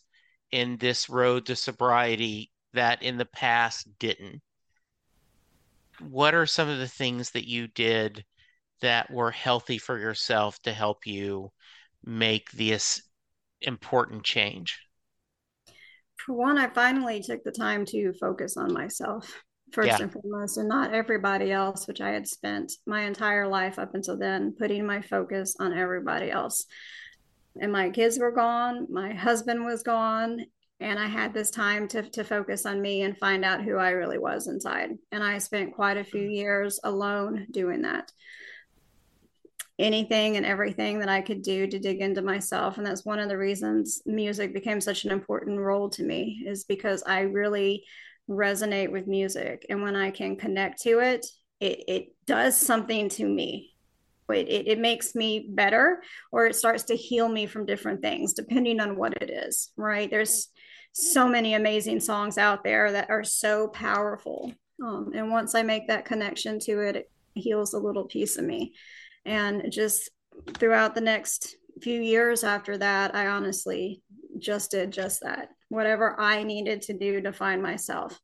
[0.51, 4.41] in this road to sobriety that in the past didn't?
[6.01, 8.25] What are some of the things that you did
[8.81, 11.51] that were healthy for yourself to help you
[12.03, 13.01] make this
[13.61, 14.77] important change?
[16.17, 20.01] For one, I finally took the time to focus on myself first yeah.
[20.01, 24.17] and foremost, and not everybody else, which I had spent my entire life up until
[24.17, 26.65] then putting my focus on everybody else.
[27.59, 30.45] And my kids were gone, my husband was gone,
[30.79, 33.91] and I had this time to, to focus on me and find out who I
[33.91, 34.91] really was inside.
[35.11, 36.35] And I spent quite a few mm.
[36.35, 38.11] years alone doing that.
[39.79, 42.77] Anything and everything that I could do to dig into myself.
[42.77, 46.63] And that's one of the reasons music became such an important role to me, is
[46.63, 47.83] because I really
[48.29, 51.25] resonate with music and when i can connect to it
[51.63, 53.69] it, it does something to me.
[54.29, 58.33] It, it, it makes me better or it starts to heal me from different things
[58.33, 60.09] depending on what it is right?
[60.09, 60.49] There's
[60.93, 64.53] so many amazing songs out there that are so powerful.
[64.83, 68.45] Um, and once i make that connection to it it heals a little piece of
[68.45, 68.73] me.
[69.25, 70.09] And just
[70.57, 74.01] throughout the next few years after that i honestly
[74.37, 78.19] just did just that whatever I needed to do to find myself,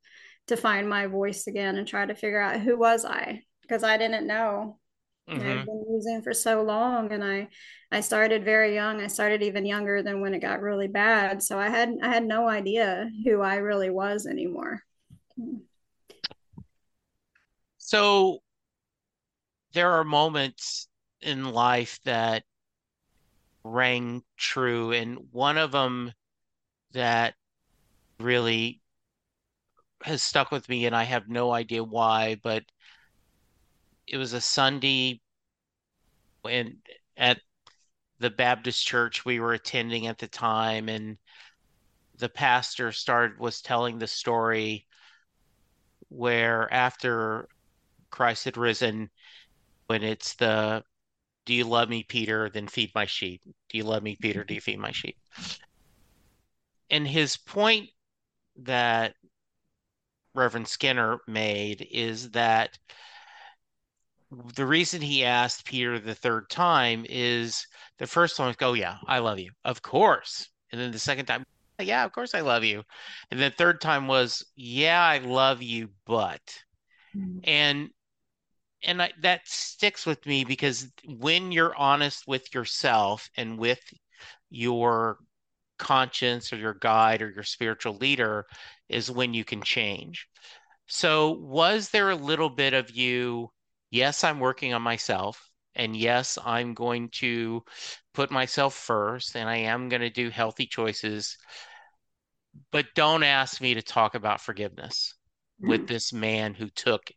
[0.47, 3.97] to find my voice again and try to figure out who was I because I
[3.97, 4.79] didn't know.
[5.29, 5.47] Mm-hmm.
[5.47, 7.49] I've been using for so long and I
[7.91, 9.01] I started very young.
[9.01, 11.43] I started even younger than when it got really bad.
[11.43, 14.81] So I had I had no idea who I really was anymore.
[17.77, 18.39] So
[19.73, 20.87] there are moments
[21.21, 22.43] in life that
[23.63, 26.13] rang true and one of them
[26.93, 27.35] that
[28.19, 28.81] really
[30.03, 32.63] has stuck with me and I have no idea why, but
[34.07, 35.21] it was a Sunday
[36.41, 36.77] when
[37.17, 37.39] at
[38.19, 41.17] the Baptist church we were attending at the time and
[42.17, 44.85] the pastor started was telling the story
[46.09, 47.47] where after
[48.09, 49.09] Christ had risen
[49.87, 50.83] when it's the
[51.45, 52.49] do you love me Peter?
[52.49, 53.41] Then feed my sheep.
[53.69, 54.43] Do you love me Peter?
[54.43, 55.17] Do you feed my sheep?
[56.91, 57.89] And his point
[58.63, 59.15] that
[60.33, 62.77] Reverend Skinner made is that
[64.53, 67.65] the reason he asked Peter the third time is
[67.97, 71.25] the first time was, "Oh yeah, I love you, of course," and then the second
[71.25, 71.45] time,
[71.79, 72.83] "Yeah, of course I love you,"
[73.31, 76.41] and the third time was, "Yeah, I love you, but,"
[77.15, 77.39] mm-hmm.
[77.43, 77.89] and
[78.83, 83.81] and I, that sticks with me because when you're honest with yourself and with
[84.49, 85.17] your
[85.79, 88.45] conscience or your guide or your spiritual leader
[88.89, 90.27] is when you can change.
[90.87, 93.49] So, was there a little bit of you?
[93.91, 95.49] Yes, I'm working on myself.
[95.75, 97.63] And yes, I'm going to
[98.13, 101.37] put myself first and I am going to do healthy choices.
[102.71, 105.15] But don't ask me to talk about forgiveness
[105.63, 105.69] mm.
[105.69, 107.11] with this man who took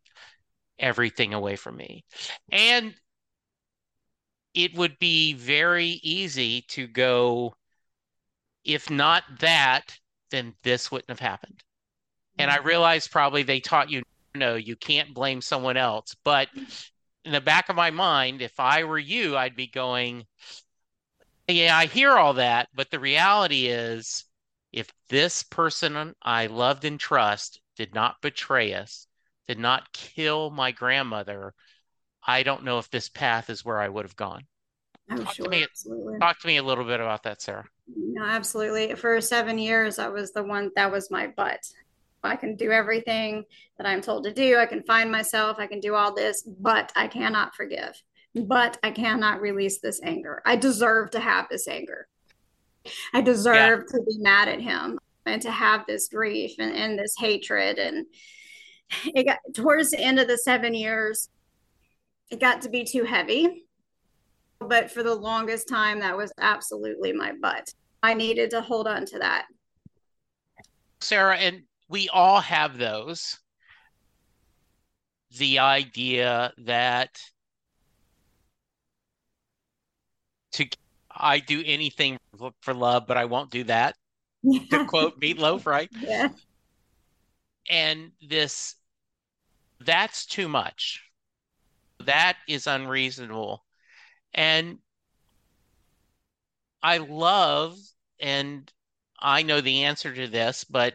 [0.78, 2.04] everything away from me.
[2.50, 2.94] And
[4.54, 7.54] it would be very easy to go,
[8.64, 9.96] if not that,
[10.30, 11.62] then this wouldn't have happened.
[12.38, 14.02] And I realized probably they taught you
[14.34, 16.16] no, you can't blame someone else.
[16.24, 16.48] But
[17.24, 20.24] in the back of my mind, if I were you, I'd be going,
[21.48, 22.68] yeah, I hear all that.
[22.74, 24.24] But the reality is,
[24.72, 29.06] if this person I loved and trust did not betray us,
[29.48, 31.52] did not kill my grandmother,
[32.26, 34.46] I don't know if this path is where I would have gone.
[35.10, 35.44] I'm talk sure.
[35.44, 36.18] To me, absolutely.
[36.18, 37.66] Talk to me a little bit about that, Sarah.
[37.96, 38.94] No, absolutely.
[38.94, 41.60] For seven years, I was the one that was my butt.
[42.22, 43.44] I can do everything
[43.78, 44.56] that I'm told to do.
[44.56, 45.56] I can find myself.
[45.58, 48.00] I can do all this, but I cannot forgive.
[48.34, 50.40] But I cannot release this anger.
[50.46, 52.06] I deserve to have this anger.
[53.12, 53.98] I deserve yeah.
[53.98, 57.78] to be mad at him and to have this grief and, and this hatred.
[57.78, 58.06] And
[59.06, 61.28] it got towards the end of the seven years,
[62.30, 63.64] it got to be too heavy
[64.68, 67.72] but for the longest time, that was absolutely my butt.
[68.02, 69.46] I needed to hold on to that.
[71.00, 73.38] Sarah, and we all have those.
[75.38, 77.18] The idea that
[80.52, 80.66] to
[81.10, 82.18] I do anything
[82.60, 83.96] for love, but I won't do that.
[84.42, 84.78] Yeah.
[84.78, 85.88] To quote Meatloaf, right?
[86.00, 86.28] Yeah.
[87.70, 88.76] And this
[89.80, 91.02] that's too much.
[92.04, 93.64] That is unreasonable.
[94.34, 94.78] And
[96.82, 97.78] I love,
[98.22, 98.72] and
[99.18, 100.94] I know the answer to this, but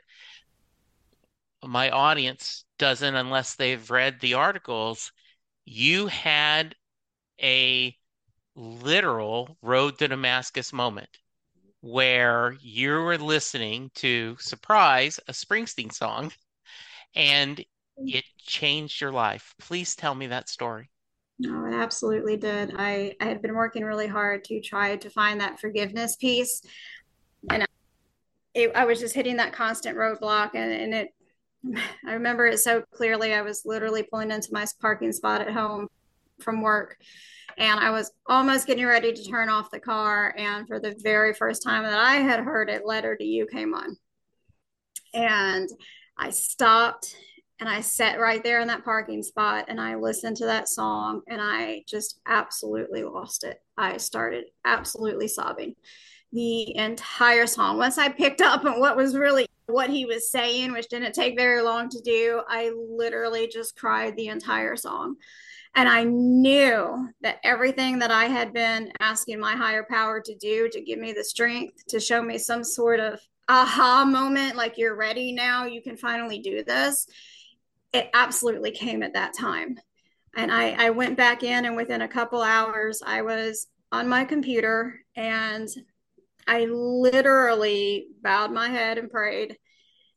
[1.63, 5.11] my audience doesn't unless they've read the articles.
[5.65, 6.75] You had
[7.41, 7.95] a
[8.55, 11.09] literal road to Damascus moment
[11.81, 16.31] where you were listening to surprise a Springsteen song
[17.15, 17.63] and
[17.97, 19.53] it changed your life.
[19.59, 20.89] Please tell me that story.
[21.39, 22.73] No, it absolutely did.
[22.77, 26.61] I, I had been working really hard to try to find that forgiveness piece.
[27.49, 27.65] And
[28.53, 30.51] it, I was just hitting that constant roadblock.
[30.53, 31.13] And, and it,
[32.05, 33.33] I remember it so clearly.
[33.33, 35.87] I was literally pulling into my parking spot at home
[36.39, 36.97] from work.
[37.57, 40.33] And I was almost getting ready to turn off the car.
[40.37, 43.73] And for the very first time that I had heard it, Letter to You came
[43.73, 43.97] on.
[45.13, 45.69] And
[46.17, 47.15] I stopped
[47.59, 51.21] and I sat right there in that parking spot and I listened to that song
[51.27, 53.59] and I just absolutely lost it.
[53.75, 55.75] I started absolutely sobbing
[56.31, 57.77] the entire song.
[57.77, 61.37] Once I picked up on what was really what he was saying, which didn't take
[61.37, 65.15] very long to do, I literally just cried the entire song.
[65.75, 70.69] And I knew that everything that I had been asking my higher power to do
[70.69, 73.19] to give me the strength to show me some sort of
[73.49, 77.07] aha moment, like you're ready now, you can finally do this
[77.93, 79.79] it absolutely came at that time.
[80.35, 84.25] And I, I went back in, and within a couple hours, I was on my
[84.25, 85.67] computer and
[86.47, 89.57] I literally bowed my head and prayed.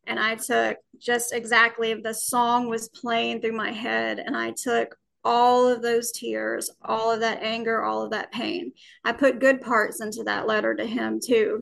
[0.06, 4.96] And I took just exactly the song was playing through my head, and I took
[5.24, 8.72] all of those tears, all of that anger, all of that pain.
[9.04, 11.60] I put good parts into that letter to him too.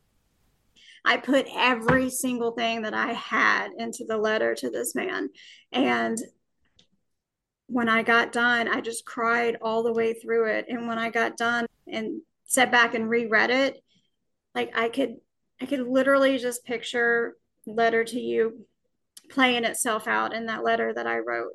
[1.03, 5.29] I put every single thing that I had into the letter to this man.
[5.71, 6.17] And
[7.67, 10.65] when I got done, I just cried all the way through it.
[10.69, 13.83] And when I got done and sat back and reread it,
[14.55, 15.15] like I could
[15.61, 17.35] I could literally just picture
[17.65, 18.65] letter to you
[19.29, 21.53] playing itself out in that letter that I wrote.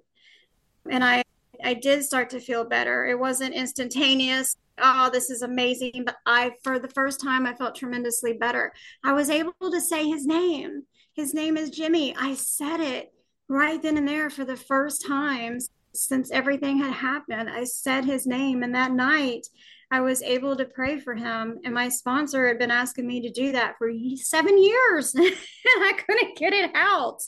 [0.90, 1.22] And I
[1.62, 3.06] I did start to feel better.
[3.06, 6.04] It wasn't instantaneous oh, this is amazing.
[6.04, 8.72] But I, for the first time, I felt tremendously better.
[9.02, 10.82] I was able to say his name.
[11.14, 12.14] His name is Jimmy.
[12.16, 13.12] I said it
[13.48, 15.58] right then and there for the first time
[15.94, 17.48] since everything had happened.
[17.50, 18.62] I said his name.
[18.62, 19.46] And that night,
[19.94, 21.58] I was able to pray for him.
[21.64, 25.14] And my sponsor had been asking me to do that for seven years.
[25.14, 25.34] and
[25.66, 27.20] I couldn't get it out.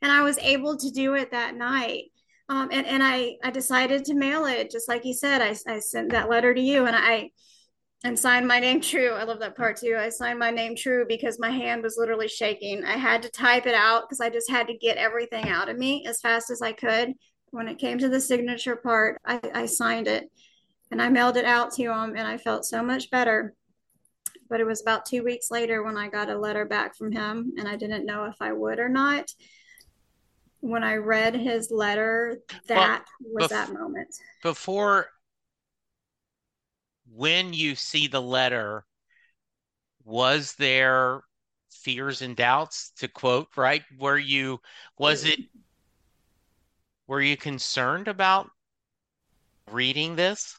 [0.00, 2.04] And I was able to do it that night
[2.48, 5.40] um, and and I I decided to mail it just like he said.
[5.40, 7.30] I I sent that letter to you, and I
[8.04, 9.12] and signed my name true.
[9.12, 9.96] I love that part too.
[9.98, 12.84] I signed my name true because my hand was literally shaking.
[12.84, 15.78] I had to type it out because I just had to get everything out of
[15.78, 17.14] me as fast as I could.
[17.50, 20.30] When it came to the signature part, I, I signed it
[20.94, 23.52] and I mailed it out to him, and I felt so much better.
[24.48, 27.52] But it was about two weeks later when I got a letter back from him,
[27.58, 29.28] and I didn't know if I would or not
[30.60, 32.38] when I read his letter,
[32.68, 34.14] that well, was bef- that moment.
[34.44, 35.08] Before,
[37.12, 38.86] when you see the letter,
[40.04, 41.22] was there
[41.72, 43.82] fears and doubts to quote, right?
[43.98, 44.60] Were you,
[44.96, 45.40] was it,
[47.08, 48.48] were you concerned about
[49.72, 50.56] reading this?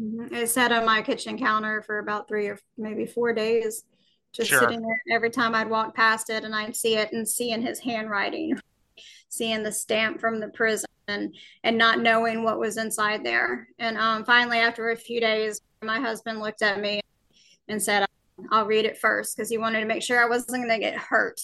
[0.00, 0.34] Mm-hmm.
[0.34, 3.84] It sat on my kitchen counter for about three or maybe four days,
[4.32, 4.60] just sure.
[4.60, 5.02] sitting there.
[5.10, 8.58] Every time I'd walk past it and I'd see it and seeing his handwriting
[9.28, 11.34] seeing the stamp from the prison and,
[11.64, 13.68] and not knowing what was inside there.
[13.78, 17.00] And um, finally, after a few days, my husband looked at me
[17.68, 18.06] and said,
[18.50, 20.96] I'll read it first because he wanted to make sure I wasn't going to get
[20.96, 21.40] hurt.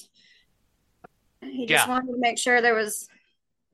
[1.40, 1.92] He just yeah.
[1.92, 3.08] wanted to make sure there was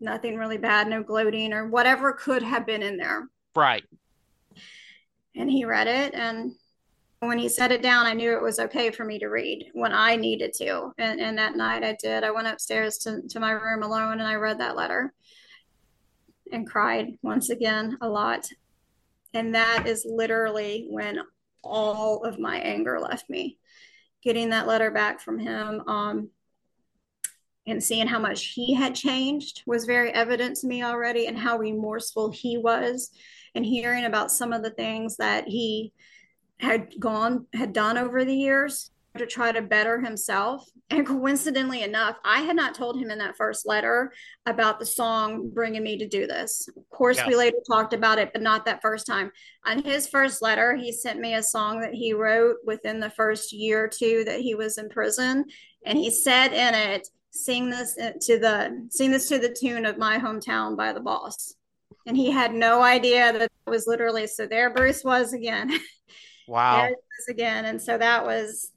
[0.01, 3.29] nothing really bad, no gloating or whatever could have been in there.
[3.55, 3.85] Right.
[5.37, 6.53] And he read it and
[7.21, 9.93] when he set it down, I knew it was okay for me to read when
[9.93, 10.93] I needed to.
[10.97, 12.25] And, and that night I did.
[12.25, 15.13] I went upstairs to, to my room alone and I read that letter
[16.51, 18.49] and cried once again a lot.
[19.35, 21.21] And that is literally when
[21.63, 23.59] all of my anger left me.
[24.23, 26.31] Getting that letter back from him um,
[27.67, 31.59] and seeing how much he had changed was very evident to me already and how
[31.59, 33.11] remorseful he was
[33.55, 35.93] and hearing about some of the things that he
[36.59, 40.69] had gone had done over the years to try to better himself.
[40.89, 44.13] And coincidentally enough, I had not told him in that first letter
[44.47, 46.69] about the song bringing me to do this.
[46.77, 47.27] Of course, yes.
[47.27, 49.33] we later talked about it, but not that first time.
[49.65, 53.53] On his first letter, he sent me a song that he wrote within the first
[53.53, 55.45] year or two that he was in prison.
[55.85, 59.87] And he said in it, sing this uh, to the sing this to the tune
[59.87, 61.55] of my hometown by the boss.
[62.07, 65.71] And he had no idea that it was literally so there Bruce was again.
[66.49, 66.79] Wow.
[66.79, 67.65] there was again.
[67.65, 68.73] And so that was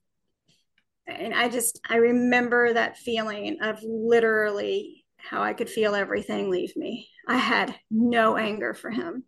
[1.08, 6.76] and I just I remember that feeling of literally how I could feel everything leave
[6.76, 7.10] me.
[7.28, 9.24] I had no anger for him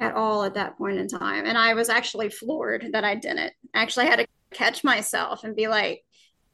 [0.00, 1.44] at all at that point in time.
[1.46, 3.52] And I was actually floored that I didn't.
[3.74, 6.02] I actually had to catch myself and be like,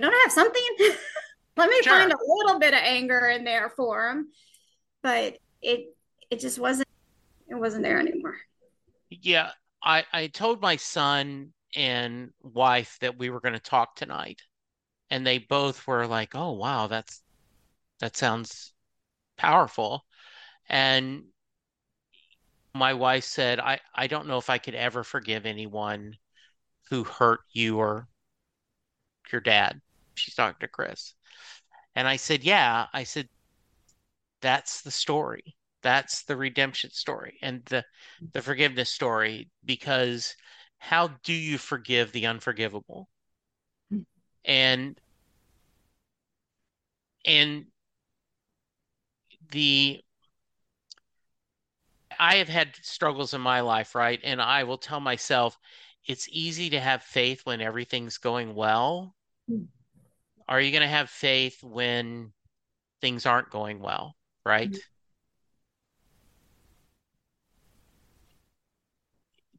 [0.01, 0.62] don't I have something?
[1.57, 1.93] Let me sure.
[1.93, 4.29] find a little bit of anger in there for him.
[5.03, 5.95] But it
[6.33, 6.89] it just wasn't
[7.49, 8.37] it wasn't there anymore.
[9.11, 9.51] Yeah.
[9.85, 14.41] I, I told my son and wife that we were going to talk tonight
[15.11, 17.22] and they both were like oh wow that's
[18.01, 18.72] that sounds
[19.37, 20.05] powerful
[20.68, 21.24] and
[22.74, 26.14] my wife said i i don't know if i could ever forgive anyone
[26.91, 28.07] who hurt you or
[29.33, 29.80] your dad
[30.14, 31.14] she's talking to chris
[31.97, 33.26] and i said yeah i said
[34.43, 37.85] that's the story that's the redemption story and the
[38.35, 40.37] the forgiveness story because
[40.78, 43.09] how do you forgive the unforgivable?
[44.45, 45.01] And
[47.24, 47.66] and
[49.51, 50.03] the
[52.18, 54.18] I have had struggles in my life, right?
[54.24, 55.59] And I will tell myself
[56.07, 59.14] it's easy to have faith when everything's going well.
[60.49, 62.33] Are you going to have faith when
[63.01, 64.70] things aren't going well, right?
[64.70, 64.78] Mm-hmm.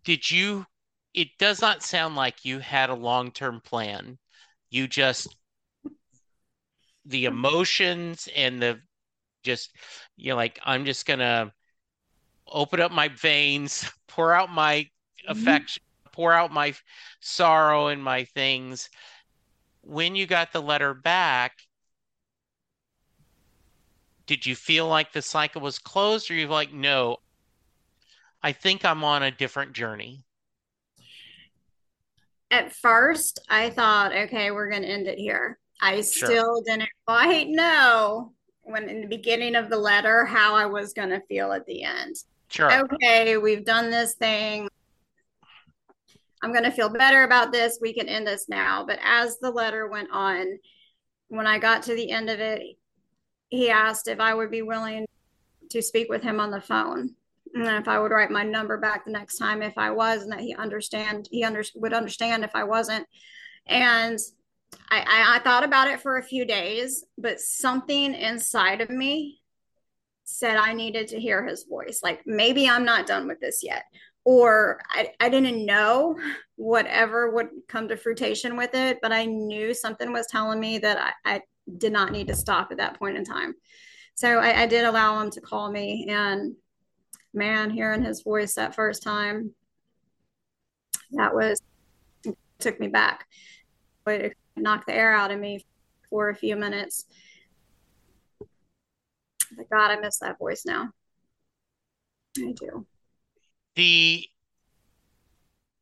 [0.04, 0.66] Did you
[1.14, 4.18] it does not sound like you had a long term plan.
[4.70, 5.36] You just
[7.06, 8.80] the emotions and the
[9.44, 9.76] just
[10.16, 11.54] you're like I'm just gonna
[12.48, 15.32] open up my veins, pour out my mm-hmm.
[15.32, 16.74] affection, pour out my
[17.20, 18.90] sorrow and my things.
[19.82, 21.58] When you got the letter back,
[24.26, 27.18] did you feel like the cycle was closed, or you like, no,
[28.44, 30.26] I think I'm on a different journey?
[32.54, 35.58] at first I thought, okay, we're going to end it here.
[35.82, 36.30] I sure.
[36.30, 38.32] still didn't quite know
[38.62, 41.84] when in the beginning of the letter how I was going to feel at the
[41.84, 42.16] end.
[42.50, 42.72] Sure.
[42.72, 44.70] Okay, we've done this thing.
[46.44, 47.80] I'm going to feel better about this.
[47.82, 48.86] We can end this now.
[48.86, 50.60] But as the letter went on,
[51.30, 52.62] when I got to the end of it,
[53.50, 55.08] he asked if I would be willing
[55.72, 57.16] to speak with him on the phone
[57.54, 60.32] and if I would write my number back the next time if I was, and
[60.32, 63.06] that he understand he under, would understand if I wasn't.
[63.68, 64.18] And
[64.90, 69.40] I, I, I thought about it for a few days, but something inside of me
[70.24, 72.00] said I needed to hear his voice.
[72.02, 73.84] Like maybe I'm not done with this yet,
[74.24, 76.18] or I, I didn't know
[76.56, 81.14] whatever would come to fruition with it, but I knew something was telling me that
[81.26, 81.42] I, I
[81.78, 83.54] did not need to stop at that point in time.
[84.16, 86.56] So I, I did allow him to call me and
[87.34, 89.54] man, hearing his voice that first time,
[91.12, 91.62] that was
[92.60, 93.28] took me back.
[94.08, 95.66] It knocked the air out of me
[96.10, 97.06] for a few minutes.
[99.56, 100.90] But God, I miss that voice now.
[102.38, 102.86] I do.
[103.76, 104.26] The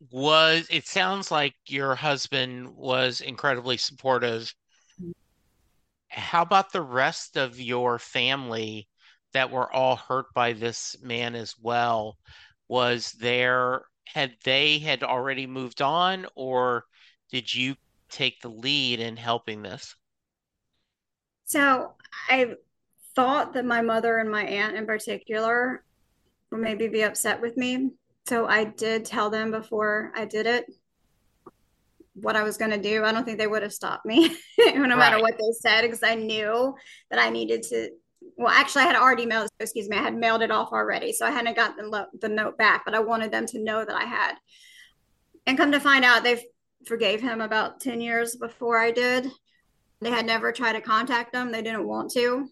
[0.09, 4.53] was it sounds like your husband was incredibly supportive.
[6.07, 8.87] How about the rest of your family?
[9.33, 12.17] That were all hurt by this man as well
[12.67, 16.85] was there had they had already moved on or
[17.31, 17.75] did you
[18.09, 19.95] take the lead in helping this
[21.45, 21.93] so
[22.29, 22.53] i
[23.15, 25.83] thought that my mother and my aunt in particular
[26.51, 27.91] would maybe be upset with me
[28.27, 30.65] so i did tell them before i did it
[32.13, 33.03] what I was going to do.
[33.03, 34.29] I don't think they would have stopped me
[34.59, 34.97] no right.
[34.97, 36.75] matter what they said because I knew
[37.09, 37.89] that I needed to
[38.37, 39.49] well, actually, I had already mailed.
[39.59, 42.57] Excuse me, I had mailed it off already, so I hadn't gotten the, the note
[42.57, 42.83] back.
[42.85, 44.35] But I wanted them to know that I had.
[45.45, 46.43] And come to find out, they
[46.87, 49.27] forgave him about ten years before I did.
[50.01, 51.51] They had never tried to contact him.
[51.51, 52.47] They didn't want to.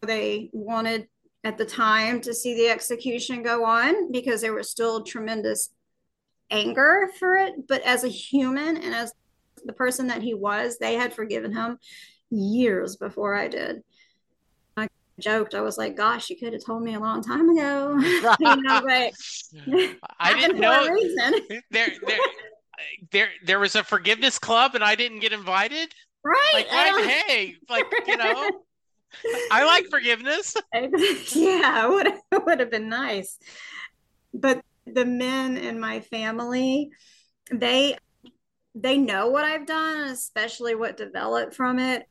[0.00, 1.08] They wanted
[1.44, 5.70] at the time to see the execution go on because there was still tremendous
[6.50, 7.66] anger for it.
[7.68, 9.12] But as a human and as
[9.64, 11.78] the person that he was, they had forgiven him
[12.30, 13.82] years before I did
[15.18, 15.54] joked.
[15.54, 18.80] I was like, "Gosh, you could have told me a long time ago." you know,
[18.80, 19.12] but
[20.20, 20.88] I didn't know.
[21.70, 22.18] there, there,
[23.10, 25.92] there there was a forgiveness club and I didn't get invited.
[26.24, 26.50] Right.
[26.52, 28.50] Like, like hey, like you know,
[29.50, 30.56] I like forgiveness.
[31.34, 33.38] yeah, it would it would have been nice.
[34.34, 36.90] But the men in my family,
[37.52, 37.96] they
[38.74, 42.06] they know what I've done, especially what developed from it.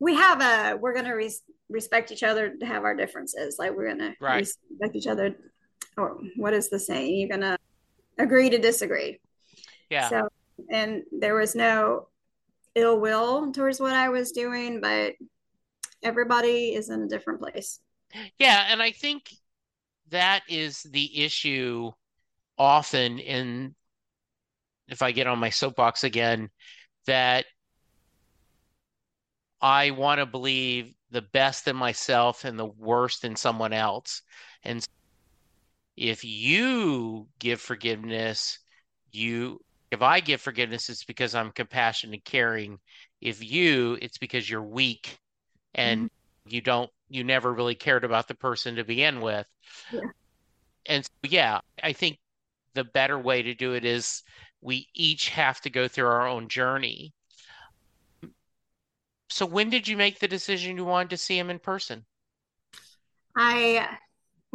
[0.00, 3.56] We have a we're going to res- respect each other to have our differences.
[3.58, 4.44] Like we're going Right.
[4.44, 5.36] to respect each other
[5.96, 7.16] or what is the saying?
[7.18, 7.58] You're going to
[8.18, 9.20] agree to disagree.
[9.90, 10.08] Yeah.
[10.08, 10.28] So,
[10.70, 12.08] and there was no
[12.74, 15.14] ill will towards what I was doing, but
[16.02, 17.80] everybody is in a different place.
[18.38, 19.30] Yeah, and I think
[20.10, 21.90] that is the issue
[22.56, 23.74] often in,
[24.88, 26.48] if I get on my soapbox again,
[27.06, 27.44] that
[29.60, 34.22] I want to believe the best in myself and the worst in someone else.
[34.62, 34.86] And
[35.96, 38.58] if you give forgiveness,
[39.10, 42.78] you, if I give forgiveness, it's because I'm compassionate and caring.
[43.20, 45.18] If you, it's because you're weak
[45.74, 46.54] and mm-hmm.
[46.54, 49.46] you don't, you never really cared about the person to begin with.
[49.92, 50.00] Yeah.
[50.86, 52.18] And so, yeah, I think
[52.74, 54.22] the better way to do it is
[54.60, 57.12] we each have to go through our own journey.
[59.28, 62.04] So when did you make the decision you wanted to see him in person?
[63.36, 63.86] I,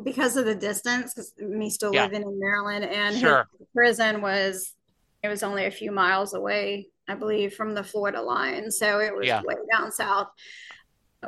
[0.03, 2.05] because of the distance, because me still Yeah.
[2.05, 3.47] living in Maryland, and his Sure.
[3.73, 4.73] prison was,
[5.21, 8.71] it was only a few miles away, I believe, from the Florida line.
[8.71, 9.41] So it was Yeah.
[9.41, 10.27] way down south.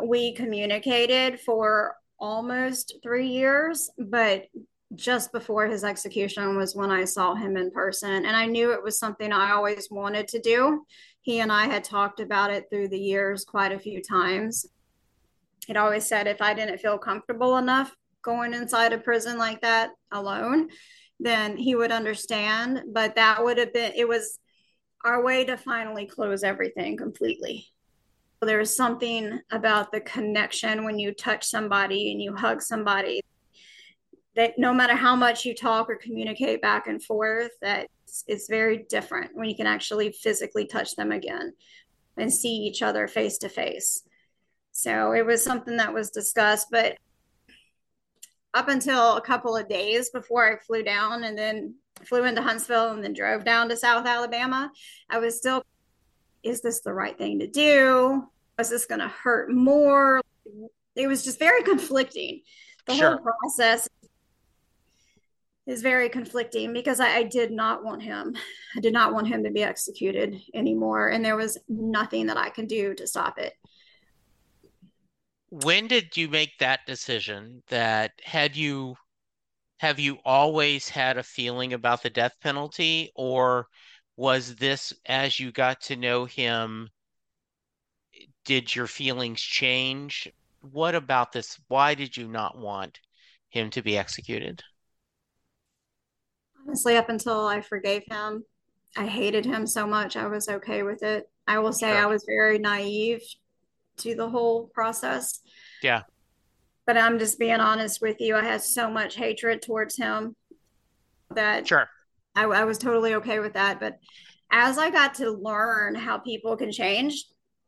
[0.02, 4.48] We communicated for almost three years, but
[4.96, 8.26] just before his execution was when I saw him in person.
[8.26, 10.86] And I knew it was something I always wanted to do.
[11.26, 14.68] He and I had talked about it through the years quite a few times.
[15.66, 19.90] He'd always said if I didn't feel comfortable enough going inside a prison like that
[20.12, 20.70] alone,
[21.20, 22.84] then he would understand.
[22.94, 24.38] But that would have been, it was
[25.04, 27.66] our way to finally close everything completely.
[28.44, 33.24] There's something about the connection when you touch somebody and you hug somebody
[34.36, 37.88] that no matter how much you talk or communicate back and forth, that
[38.28, 41.54] it's, very different when you can actually physically touch them again
[42.18, 44.04] and see each other face to face.
[44.72, 46.98] So it was something that was discussed, but
[48.54, 51.76] up until a couple of days before I flew down and then
[52.06, 54.72] flew into Huntsville and then drove down to South Alabama,
[55.10, 55.64] I was still,
[56.44, 58.24] is this the right thing to do?
[58.58, 60.22] Was this going to hurt more?
[60.96, 62.42] It was just very conflicting.
[62.88, 63.10] The Sure.
[63.12, 63.90] whole process
[65.68, 68.36] is very conflicting because I, I did not want him.
[68.78, 71.09] I did not want him to be executed anymore.
[71.09, 73.53] And there was nothing that I could do to stop it.
[75.49, 78.95] When did you make that decision that had you
[79.78, 83.68] have you always had a feeling about the death penalty or
[84.16, 86.89] was this as you got to know him
[88.45, 90.32] did your feelings change?
[90.61, 91.59] What about this?
[91.68, 92.99] Why did you not want
[93.49, 94.63] him to be executed?
[96.66, 98.43] Honestly, up until I forgave him,
[98.97, 100.16] I hated him so much.
[100.16, 101.30] I was okay with it.
[101.47, 101.97] I will say Sure.
[101.97, 103.22] I was very naive
[103.97, 105.41] to the whole process.
[105.84, 106.03] Yeah.
[106.88, 108.36] But I'm just being honest with you.
[108.36, 110.36] I had so much hatred towards him
[111.32, 111.88] that Sure.
[112.36, 113.80] I, I was totally okay with that.
[113.80, 113.97] But
[114.51, 117.26] as I got to learn how people can change,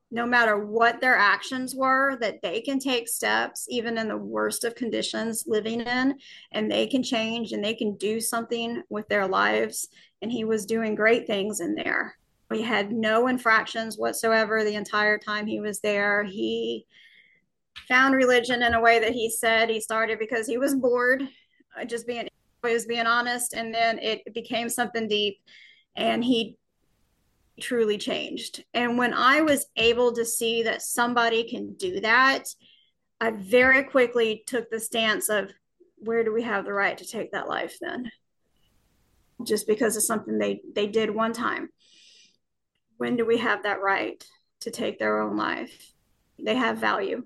[0.10, 4.64] no matter what their actions were, that they can take steps, even in the worst
[4.64, 6.16] of conditions living in,
[6.52, 9.90] and they can change and they can do something with their lives.
[10.22, 12.16] And he was doing great things in there.
[12.50, 16.24] We had no infractions whatsoever the entire time he was there.
[16.24, 16.86] He
[17.88, 21.24] found religion in a way that he said he started because he was bored,
[21.80, 22.28] uh, just being
[22.66, 25.38] he was being honest, and then it became something deep,
[25.96, 26.58] and he
[27.60, 28.64] truly changed.
[28.74, 32.46] And when I was able to see that somebody can do that,
[33.20, 35.52] I very quickly took the stance of
[35.98, 38.12] where do we have the right to take that life then?
[39.44, 41.70] Just because of something they they did one time.
[42.98, 44.24] When do we have that right
[44.62, 45.94] to take their own life?
[46.40, 47.24] They have value.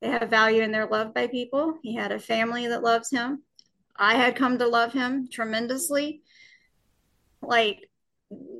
[0.00, 1.78] They have value and they're loved by people.
[1.82, 3.42] He had a family that loves him.
[3.96, 6.22] I had come to love him tremendously.
[7.42, 7.89] Like,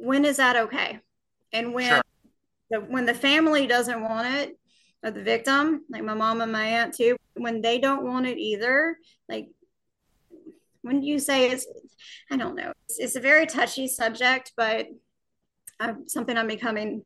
[0.01, 0.99] when is that okay?
[1.53, 2.03] And when Sure.
[2.71, 4.59] the when the family doesn't want it,
[5.03, 8.39] or the victim, like my mom and my aunt too, when they don't want it
[8.39, 8.97] either,
[9.29, 9.49] like
[10.83, 11.67] when you say it's,
[12.31, 14.87] I don't know, it's, it's a very touchy subject, but
[15.79, 17.05] I'm, something I'm becoming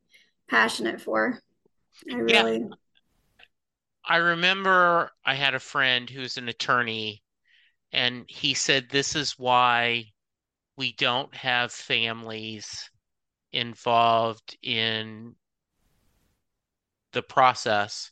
[0.49, 1.41] passionate for.
[2.11, 2.43] I Yeah.
[2.43, 2.65] really,
[4.05, 7.23] I remember I had a friend who's an attorney,
[7.93, 10.07] and he said this is why
[10.77, 12.91] we don't have families
[13.53, 15.35] involved in
[17.13, 18.11] the process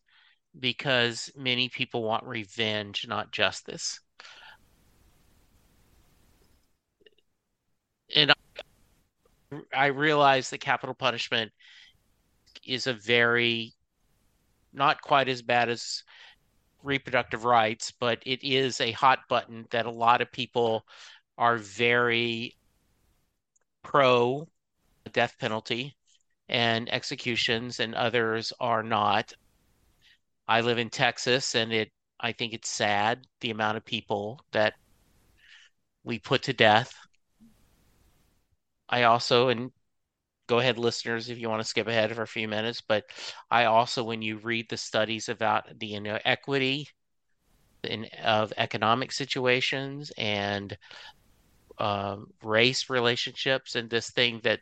[0.58, 4.00] because many people want revenge, not justice.
[8.14, 8.32] And
[9.74, 11.52] I realize that capital punishment
[12.64, 13.72] is a very
[14.72, 16.04] not quite as bad as
[16.82, 20.86] reproductive rights, but it is a hot button that a lot of people
[21.39, 22.55] are very
[23.83, 24.47] pro
[25.12, 25.97] death penalty
[26.49, 29.33] and executions, and others are not.
[30.49, 34.74] I live in Texas, and it I think it's sad the amount of people that
[36.05, 36.95] we put to death.
[38.89, 39.70] I also, and
[40.47, 43.05] go ahead, listeners, if you want to skip ahead for a few minutes, but
[43.51, 46.89] I also, when you read the studies about the inequity
[47.85, 50.76] in, of economic situations and
[51.78, 54.60] um, race relationships, and this thing that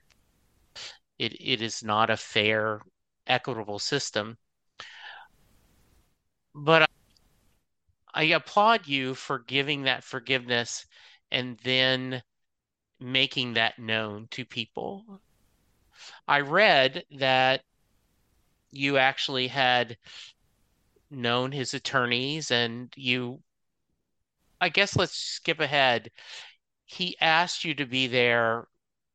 [1.18, 2.80] it, it is not a fair,
[3.26, 4.36] equitable system.
[6.54, 6.88] But
[8.12, 10.86] I applaud you for giving that forgiveness
[11.30, 12.22] and then
[12.98, 15.20] making that known to people.
[16.26, 17.62] I read that
[18.72, 19.96] you actually had
[21.10, 23.42] known his attorneys and you
[24.60, 26.10] I guess let's skip ahead.
[26.90, 28.66] He asked you to be there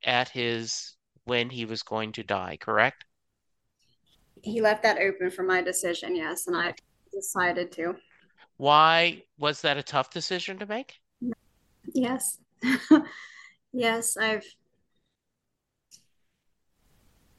[0.02, 3.04] at his when he was going to die, correct?
[4.42, 6.72] He left that open for my decision, yes, and I
[7.12, 7.96] decided to.
[8.56, 10.94] Why was that a tough decision to make?
[11.92, 12.38] Yes.
[13.72, 14.44] yes, I've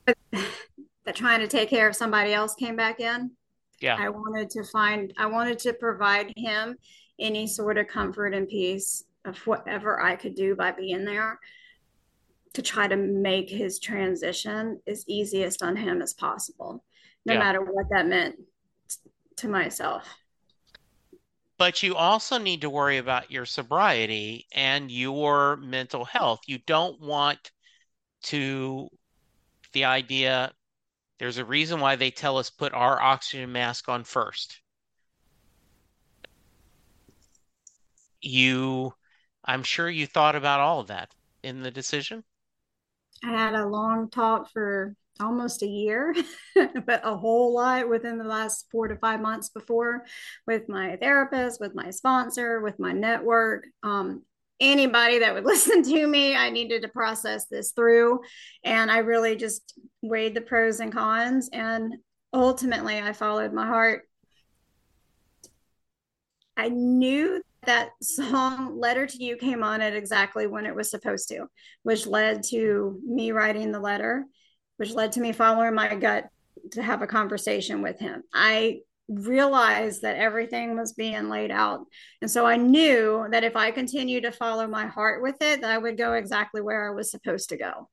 [0.06, 3.32] that trying to take care of somebody else came back in.
[3.82, 3.98] Yeah.
[4.00, 6.78] I wanted to find I wanted to provide him
[7.20, 11.40] any sort of comfort and peace of whatever I could do by being there
[12.54, 16.84] to try to make his transition as easiest on him as possible,
[17.26, 17.40] no yeah.
[17.40, 18.36] matter what that meant
[19.38, 20.08] to myself.
[21.58, 26.42] But you also need to worry about your sobriety and your mental health.
[26.48, 27.52] You don't want
[28.24, 28.90] to,
[29.74, 30.52] the idea,
[31.20, 34.62] there's a reason why they tell us put our oxygen mask on first.
[38.22, 38.94] You,
[39.48, 42.24] I'm sure you thought about all of that in the decision.
[43.24, 46.14] I had a long talk for almost a year,
[46.86, 50.06] but a whole lot within the last four to five months before
[50.46, 53.66] with my therapist, with my sponsor, with my network.
[53.84, 54.24] Um,
[54.60, 58.20] anybody that would listen to me, I needed to process this through.
[58.64, 61.50] And I really just weighed the pros and cons.
[61.52, 61.96] And
[62.34, 64.04] ultimately, I followed my heart.
[66.56, 71.30] I knew that song letter to you came on at exactly when it was supposed
[71.30, 71.46] to
[71.84, 74.26] which led to me writing the letter
[74.78, 76.30] which led to me following my gut
[76.72, 78.24] to have a conversation with him.
[78.34, 81.86] I realized that everything was being laid out.
[82.22, 85.72] And so i knew that if i continued to follow my heart with it that
[85.72, 87.90] i would go exactly where i was supposed to go.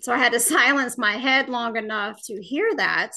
[0.00, 3.12] So i had to silence my head long enough to hear that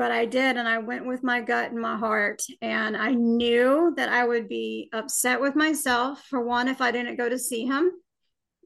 [0.00, 0.56] but I did.
[0.56, 2.40] And I went with my gut and my heart.
[2.62, 7.16] And I knew that I would be upset with myself for one, if I didn't
[7.16, 7.90] go to see him.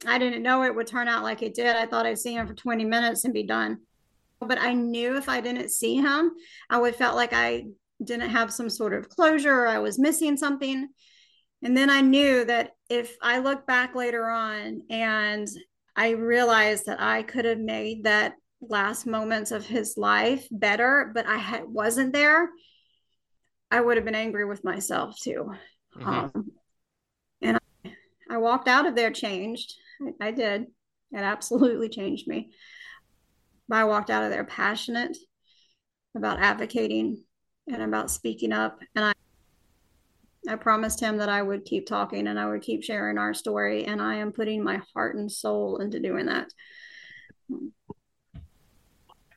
[0.07, 1.75] I didn't know it would turn out like it did.
[1.75, 3.79] I thought I'd see him for 20 minutes and be done.
[4.39, 6.31] But I knew if I didn't see him,
[6.71, 7.65] I would felt like I
[8.01, 10.89] didn't have some sort of closure or I was missing something.
[11.65, 15.49] And then I knew that if I look back later on and
[15.97, 18.35] I realized that I could have made that
[18.69, 22.49] last moments of his life better, but I had, wasn't there,
[23.71, 25.53] I would have been angry with myself too.
[25.97, 26.09] Mm-hmm.
[26.09, 26.53] Um,
[27.43, 27.93] and I,
[28.31, 29.75] I, walked out of there changed.
[30.01, 30.67] I, I did.
[31.13, 32.51] It absolutely changed me.
[33.69, 35.17] But I walked out of there passionate
[36.17, 37.25] about advocating
[37.69, 38.81] and about speaking up.
[38.95, 39.13] And I
[40.49, 43.87] I promised him that I would keep talking and I would keep sharing our story.
[43.87, 46.53] And I am putting my heart and soul into doing that.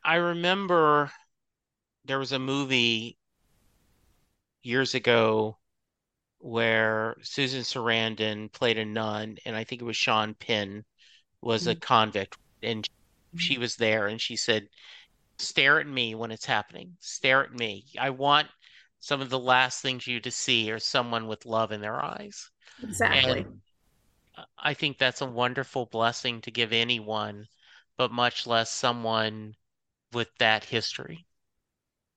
[0.07, 1.11] I remember
[2.05, 3.17] there was a movie
[4.63, 5.57] years ago
[6.39, 10.85] where Susan Sarandon played a nun, and I think it was Sean Penn
[11.41, 11.71] was mm-hmm.
[11.71, 12.87] a convict, and
[13.35, 13.61] she mm-hmm.
[13.61, 14.69] was there, and she said,
[15.39, 16.95] "Stare at me when it's happening.
[17.01, 17.83] Stare at me.
[17.99, 18.47] I want
[19.01, 22.49] some of the last things you to see are someone with love in their eyes."
[22.81, 23.41] Exactly.
[23.41, 23.61] And
[24.57, 27.49] I think that's a wonderful blessing to give anyone,
[27.97, 29.55] but much less someone
[30.13, 31.25] with that history.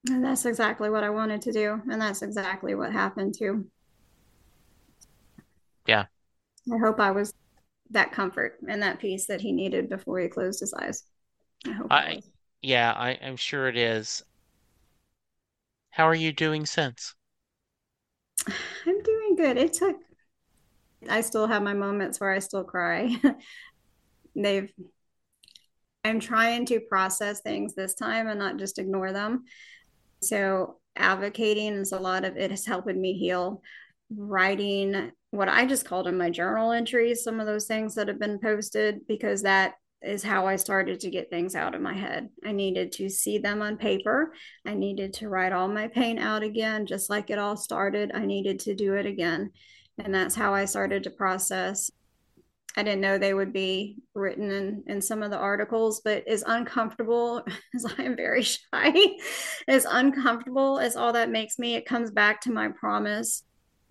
[0.09, 1.83] And that's exactly what I wanted to do.
[1.91, 3.67] And that's exactly what happened too.
[5.87, 6.07] Yeah.
[6.73, 7.33] I hope I was
[7.91, 11.05] that comfort and that peace that he needed before he closed his eyes.
[11.67, 11.93] I hope.
[11.93, 12.23] I,
[12.63, 14.23] yeah, I, I'm sure it is.
[15.91, 17.15] How are you doing since?
[18.87, 19.57] I'm doing good.
[19.57, 19.97] It took,
[21.09, 23.17] I still have my moments where I still cry.
[24.37, 24.73] They've,
[26.05, 29.45] I'm trying to process things this time and not just ignore them.
[30.23, 33.63] So, advocating is a lot of it has helped me heal.
[34.15, 38.19] Writing what I just called in my journal entries, some of those things that have
[38.19, 42.31] been posted, because that is how I started to get things out of my head.
[42.45, 44.33] I needed to see them on paper.
[44.67, 48.11] I needed to write all my pain out again, just like it all started.
[48.15, 49.53] I needed to do it again.
[49.99, 51.91] And that's how I started to process.
[52.77, 56.45] I didn't know they would be written in, in some of the articles, but as
[56.47, 57.45] uncomfortable
[57.75, 58.95] as I am very shy,
[59.69, 63.43] as uncomfortable as all that makes me, it comes back to my promise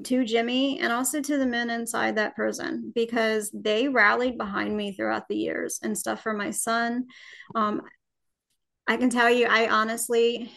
[0.05, 4.93] to Jimmy and also to the men inside that prison because they rallied behind me
[4.93, 7.07] throughout the years and stuff for my son.
[7.55, 7.82] Um,
[8.88, 10.51] I can tell you, I honestly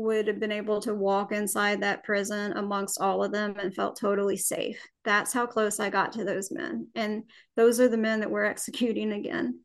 [0.00, 3.98] would have been able to walk inside that prison amongst all of them and felt
[3.98, 4.80] totally safe.
[5.04, 6.88] That's how close I got to those men.
[6.94, 7.24] And
[7.56, 9.60] those are the men that we're executing again.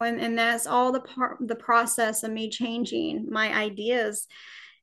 [0.00, 4.26] And, and that's all the part the process of me changing my ideas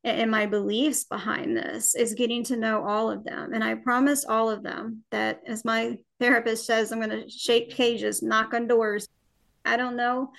[0.04, 3.54] and my beliefs behind this is getting to know all of them.
[3.54, 7.70] And I promised all of them that, as my therapist says, I'm going to shake
[7.70, 9.08] cages, knock on doors.
[9.64, 10.32] I don't know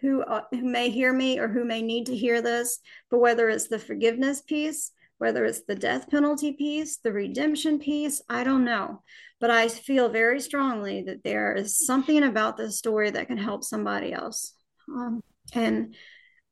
[0.00, 2.78] who uh, who may hear me or who may need to hear this,
[3.10, 8.22] but whether it's the forgiveness piece, whether it's the death penalty piece, the redemption piece,
[8.28, 9.02] I don't know.
[9.40, 13.64] But I feel very strongly that there is something about this story that can help
[13.64, 14.54] somebody else.
[14.88, 15.22] Um,
[15.54, 15.94] and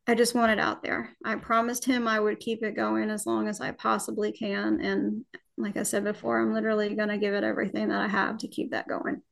[0.07, 1.15] I just want it out there.
[1.25, 4.81] I promised him I would keep it going as long as I possibly can.
[4.81, 5.25] And
[5.59, 8.49] like I said before, I'm literally going to give it everything that I have to
[8.49, 9.23] keep that going.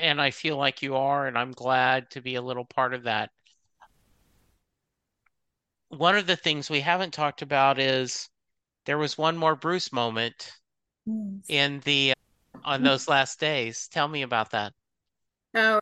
[0.00, 3.04] And I feel like you are, and I'm glad to be a little part of
[3.04, 3.30] that.
[5.88, 8.28] One of the things we haven't talked about is
[8.84, 10.52] there was one more Bruce moment
[11.06, 11.44] yes.
[11.48, 12.12] in the
[12.64, 13.88] on those last days.
[13.88, 14.72] Tell me about that.
[15.54, 15.80] Oh,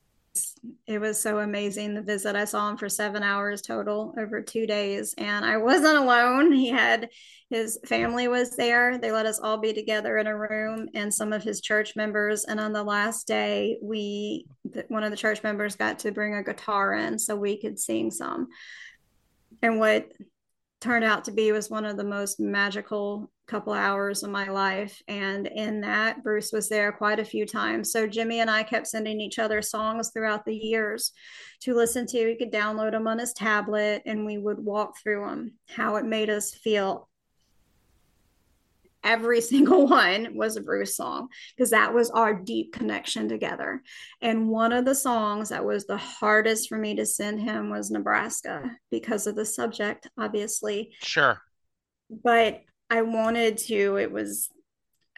[0.86, 2.36] it was so amazing the visit.
[2.36, 6.52] I saw him for seven hours total over two days, and I wasn't alone.
[6.52, 7.08] He had
[7.50, 8.98] his family was there.
[8.98, 12.44] They let us all be together in a room, and some of his church members.
[12.44, 14.46] And on the last day, we
[14.88, 18.10] one of the church members got to bring a guitar in so we could sing
[18.10, 18.48] some.
[19.62, 20.12] And what
[20.80, 25.02] turned out to be was one of the most magical couple hours of my life
[25.08, 28.86] and in that bruce was there quite a few times so jimmy and i kept
[28.86, 31.12] sending each other songs throughout the years
[31.60, 35.24] to listen to he could download them on his tablet and we would walk through
[35.26, 37.08] them how it made us feel
[39.06, 43.82] every single one was a Bruce song because that was our deep connection together.
[44.20, 47.90] And one of the songs that was the hardest for me to send him was
[47.90, 50.92] Nebraska because of the subject, obviously.
[51.00, 51.40] Sure.
[52.10, 54.48] But I wanted to, it was,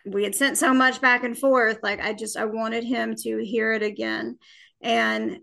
[0.04, 1.78] we had sent so much back and forth.
[1.82, 4.38] Like, I just, I wanted him to hear it again.
[4.80, 5.40] And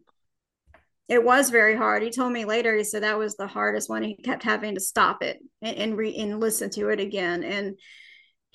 [1.08, 2.02] it was very hard.
[2.02, 4.02] He told me later, he said that was the hardest one.
[4.02, 7.44] He kept having to stop it and, and, re, and listen to it again.
[7.44, 7.78] And,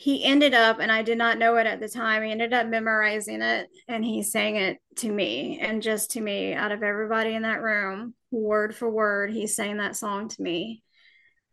[0.01, 2.66] he ended up, and I did not know it at the time, he ended up
[2.66, 7.35] memorizing it and he sang it to me and just to me out of everybody
[7.35, 10.83] in that room, word for word, he sang that song to me.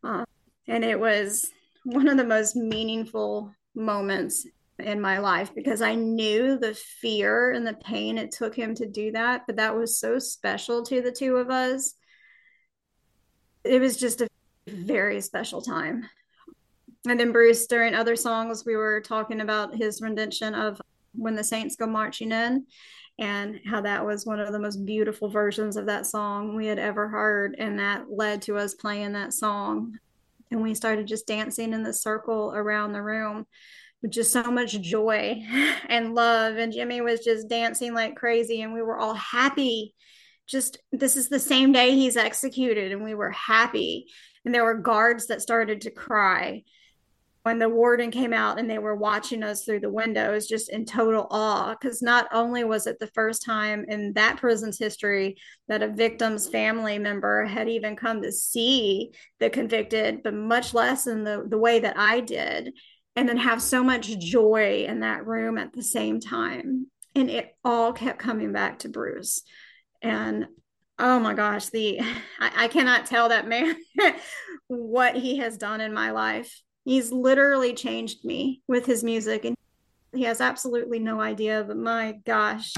[0.01, 0.23] Uh,
[0.65, 1.51] and it was
[1.87, 4.45] one of the most meaningful moments
[4.79, 8.85] in my life because I knew the fear and the pain it took him to
[8.85, 11.93] do that, but that was so special to the two of us.
[13.63, 14.27] It was just a
[14.67, 16.05] very special time
[17.09, 20.81] and then Bruce, during other songs, we were talking about his rendition of
[21.13, 22.65] When the Saints Go Marching In
[23.19, 26.79] and how that was one of the most beautiful versions of that song we had
[26.79, 27.55] ever heard.
[27.57, 29.97] And that led to us playing that song.
[30.51, 33.45] And we started just dancing in the circle around the room
[34.01, 35.43] with just so much joy
[35.89, 36.55] and love.
[36.57, 39.93] And Jimmy was just dancing like crazy, and we were all happy.
[40.47, 44.07] Just this is the same day he's executed, and we were happy.
[44.45, 46.63] And there were guards that started to cry
[47.43, 50.85] when the warden came out and they were watching us through the windows just in
[50.85, 55.83] total awe because not only was it the first time in that prison's history that
[55.83, 61.23] a victim's family member had even come to see the convicted but much less in
[61.23, 62.73] the, the way that i did
[63.17, 66.85] and then have so much joy in that room at the same time.
[67.15, 69.41] And it all kept coming back to bruce.
[70.03, 70.45] And
[70.99, 71.99] oh my gosh the
[72.39, 73.75] I, I cannot tell that man
[74.67, 79.55] what he has done in my life he's literally changed me with his music and
[80.13, 82.73] he has absolutely no idea but my gosh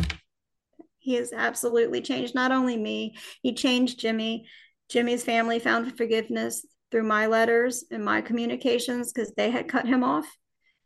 [0.99, 4.45] He has absolutely changed not only me, he changed Jimmy.
[4.89, 10.03] Jimmy's family found forgiveness through my letters and my communications because they had cut him
[10.03, 10.27] off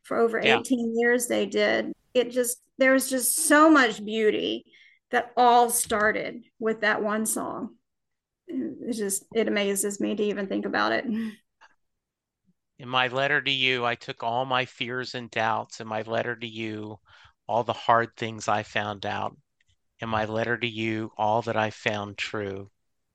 [0.03, 0.59] for over yeah.
[0.59, 1.27] 18 years.
[1.27, 1.91] They did.
[2.13, 4.65] It just, there was just so much beauty
[5.11, 7.75] that all started with that one song.
[8.47, 11.05] It just, it amazes me to even think about it.
[12.83, 15.79] In my letter to you, I took all my fears and doubts.
[15.79, 16.99] In my letter to you,
[17.47, 19.37] all the hard things I found out.
[20.01, 22.69] In my letter to you, all that I found true.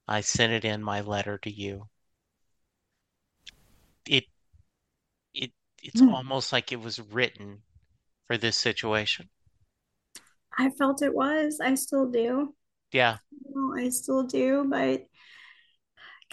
[0.09, 1.87] I sent it in my letter to you.
[4.07, 4.25] It
[5.35, 5.53] it
[5.83, 6.15] it's mm.
[6.15, 7.61] almost like it was written
[8.27, 9.29] for this situation.
[10.57, 11.61] I felt it was.
[11.63, 12.55] I still do.
[12.91, 13.19] Yeah.
[13.77, 15.05] I still do, but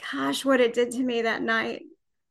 [0.09, 1.81] gosh, what it did to me that night.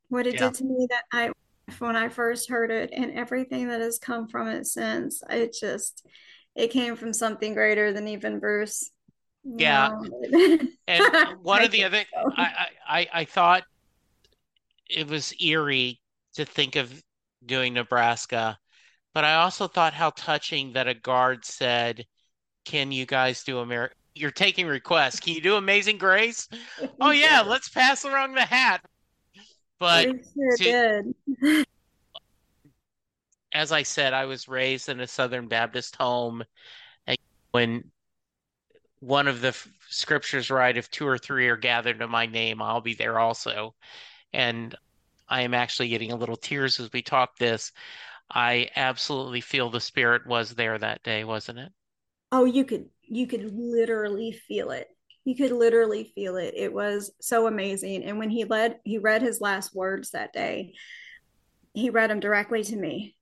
[0.09, 0.49] What it yeah.
[0.49, 1.31] did to me that night
[1.79, 5.23] when I first heard it and everything that has come from it since.
[5.29, 6.05] It just
[6.55, 8.91] it came from something greater than even Bruce.
[9.43, 9.91] Yeah.
[10.87, 11.09] and
[11.41, 12.03] one of the other,
[12.37, 13.63] I, I, I thought
[14.89, 15.99] it was eerie
[16.35, 17.03] to think of
[17.45, 18.57] doing Nebraska,
[19.13, 22.05] but I also thought how touching that a guard said,
[22.65, 25.19] "Can you guys do America?" You're taking requests.
[25.19, 26.47] Can you do Amazing Grace?
[27.01, 28.81] oh yeah, let's pass around the hat.
[29.79, 31.63] But sure to,
[33.53, 36.43] as I said, I was raised in a Southern Baptist home,
[37.07, 37.17] and
[37.51, 37.91] when
[38.99, 39.55] one of the
[39.89, 43.75] scriptures right if two or three are gathered in my name i'll be there also.
[44.33, 44.75] And
[45.29, 47.71] i am actually getting a little tears as we talk this.
[48.31, 51.71] I absolutely feel the spirit was there that day wasn't it?
[52.31, 54.87] Oh you could you could literally feel it
[55.25, 59.21] you could literally feel it it was so amazing and when he led he read
[59.21, 60.73] his last words that day
[61.73, 63.15] he read them directly to me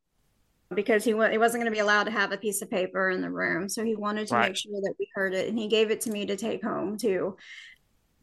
[0.75, 3.21] because he, he wasn't going to be allowed to have a piece of paper in
[3.21, 3.69] the room.
[3.69, 4.49] So he wanted to right.
[4.49, 5.47] make sure that we heard it.
[5.47, 7.37] And he gave it to me to take home too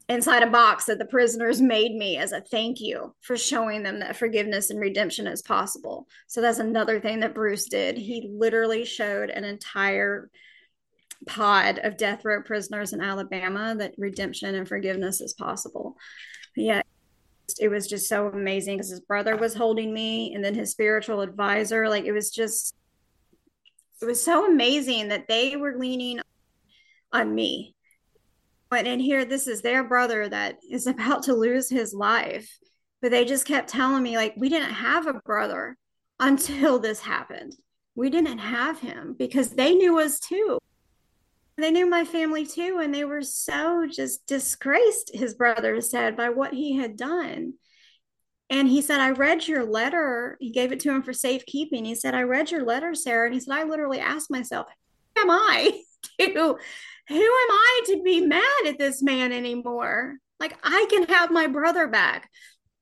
[0.09, 4.01] inside a box that the prisoners made me as a thank you for showing them
[4.01, 6.09] that forgiveness and redemption is possible.
[6.26, 7.97] So that's another thing that Bruce did.
[7.97, 10.28] He literally showed an entire
[11.27, 15.97] pod of death row prisoners in Alabama that redemption and forgiveness is possible.
[16.57, 16.83] Yeah,
[17.59, 21.21] it was just so amazing because his brother was holding me and then his spiritual
[21.21, 21.89] advisor.
[21.89, 22.75] Like it was just
[24.01, 26.21] it was so amazing that they were leaning
[27.12, 27.75] on me.
[28.71, 32.49] But in here this is their brother that is about to lose his life
[33.01, 35.77] but they just kept telling me like we didn't have a brother
[36.18, 37.55] until this happened.
[37.95, 40.59] We didn't have him because they knew us too
[41.63, 46.29] they knew my family too and they were so just disgraced his brother said by
[46.29, 47.55] what he had done.
[48.49, 50.37] And he said i read your letter.
[50.41, 51.85] He gave it to him for safekeeping.
[51.85, 53.27] He said i read your letter sarah.
[53.27, 54.67] And he said i literally asked myself
[55.17, 55.83] who am i
[56.21, 56.59] to
[57.09, 60.17] who am i to be mad at this man anymore?
[60.39, 62.31] Like i can have my brother back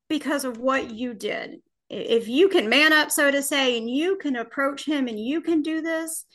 [0.09, 1.61] because of what you did.
[1.89, 5.41] If you can man up so to say and you can approach him and you
[5.41, 6.25] can do this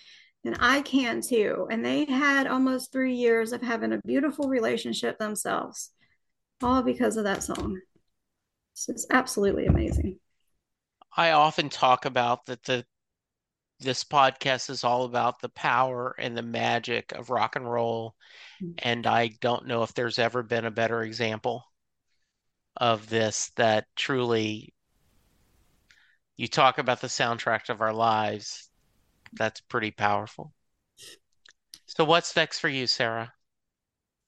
[0.45, 1.67] and I can too.
[1.71, 5.91] And they had almost three years of having a beautiful relationship themselves,
[6.63, 7.81] all because of that song.
[8.89, 10.19] It's absolutely amazing.
[11.17, 12.85] I often talk about that the
[13.81, 18.15] this podcast is all about the power and the magic of rock and roll.
[18.63, 18.73] Mm-hmm.
[18.79, 21.65] And I don't know if there's ever been a better example
[22.77, 24.75] of this that truly
[26.37, 28.69] you talk about the soundtrack of our lives
[29.37, 30.53] that's pretty powerful.
[31.87, 33.32] So what's next for you, Sarah?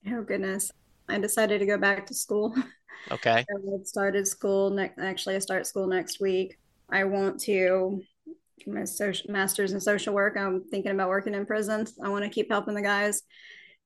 [0.08, 0.70] Oh goodness.
[1.08, 2.54] I decided to go back to school.
[3.12, 3.44] Okay.
[3.48, 6.58] I started school next actually I start school next week.
[6.90, 8.02] I want to
[8.66, 10.36] my social masters in social work.
[10.36, 11.94] I'm thinking about working in prisons.
[12.02, 13.22] I want to keep helping the guys.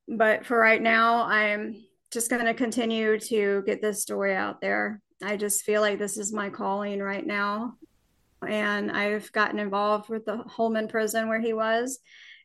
[0.08, 5.02] But for right now, I'm just going to continue to get this story out there.
[5.22, 7.74] I just feel like this is my calling right now
[8.46, 11.98] and I've gotten involved with the Holman prison where he was.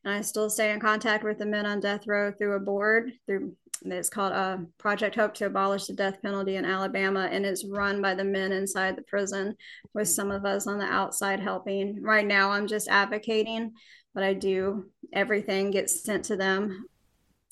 [0.04, 3.12] And I still stay in contact with the men on death row through a board
[3.26, 7.66] through it's called uh, Project Hope to Abolish the Death Penalty in Alabama, and it's
[7.66, 9.56] run by the men inside the prison,
[9.94, 12.02] with some of us on the outside helping.
[12.02, 13.74] Right now, I'm just advocating,
[14.14, 16.88] but I do everything gets sent to them.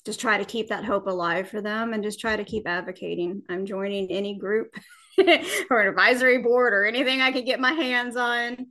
[0.04, 3.42] Just try to keep that hope alive for them, and just try to keep advocating.
[3.48, 4.74] I'm joining any group
[5.70, 8.66] or an advisory board or anything I could get my hands on.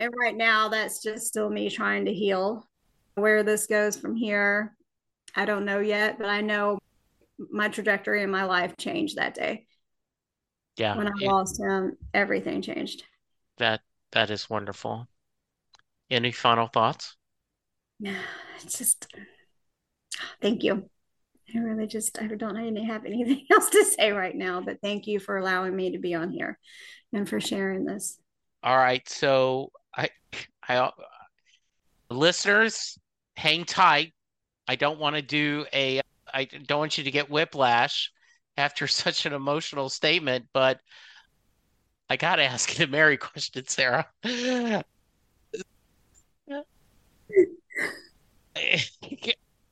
[0.00, 2.66] And right now, that's just still me trying to heal.
[3.14, 4.76] Where this goes from here,
[5.34, 6.78] I don't know yet, but I know
[7.50, 9.66] my trajectory in my life changed that day.
[10.76, 10.96] Yeah.
[10.96, 13.02] When I it, lost him, everything changed.
[13.56, 13.80] That
[14.12, 15.08] that is wonderful.
[16.10, 17.16] Any final thoughts?
[17.98, 18.20] Yeah,
[18.62, 19.08] it's just
[20.40, 20.88] Thank you.
[21.54, 25.18] I really just I don't have anything else to say right now, but thank you
[25.18, 26.58] for allowing me to be on here
[27.12, 28.18] and for sharing this.
[28.62, 30.08] All right, so I,
[30.68, 30.90] I,
[32.10, 32.98] listeners,
[33.36, 34.12] hang tight.
[34.66, 36.00] I don't want to do a.
[36.32, 38.12] I don't want you to get whiplash
[38.56, 40.80] after such an emotional statement, but
[42.10, 44.06] I got to ask you a Mary question, Sarah.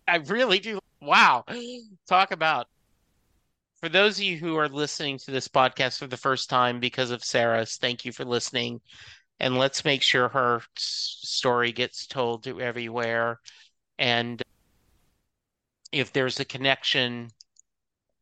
[0.08, 0.78] I really do.
[1.06, 1.44] Wow.
[2.08, 2.66] Talk about
[3.80, 7.10] for those of you who are listening to this podcast for the first time because
[7.10, 8.80] of Sarah's, thank you for listening.
[9.38, 13.38] And let's make sure her story gets told to everywhere.
[13.98, 14.42] And
[15.92, 17.28] if there's a connection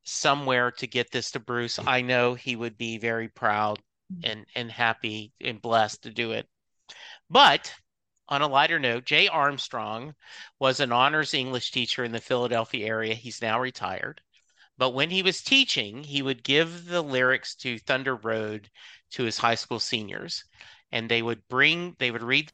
[0.03, 3.81] somewhere to get this to Bruce, I know he would be very proud
[4.23, 6.47] and, and happy and blessed to do it.
[7.31, 7.73] But
[8.29, 10.15] on a lighter note, Jay Armstrong
[10.59, 13.15] was an honors English teacher in the Philadelphia area.
[13.15, 14.21] He's now retired.
[14.77, 18.71] But when he was teaching, he would give the lyrics to Thunder Road
[19.11, 20.45] to his high school seniors.
[20.91, 22.53] And they would bring, they would read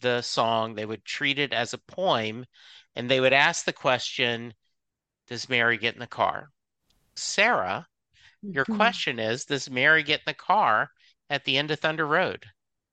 [0.00, 2.44] the song, they would treat it as a poem,
[2.96, 4.54] and they would ask the question
[5.28, 6.50] Does Mary get in the car?
[7.14, 7.86] Sarah,
[8.42, 8.76] your mm-hmm.
[8.76, 10.90] question is Does Mary get in the car
[11.30, 12.44] at the end of Thunder Road?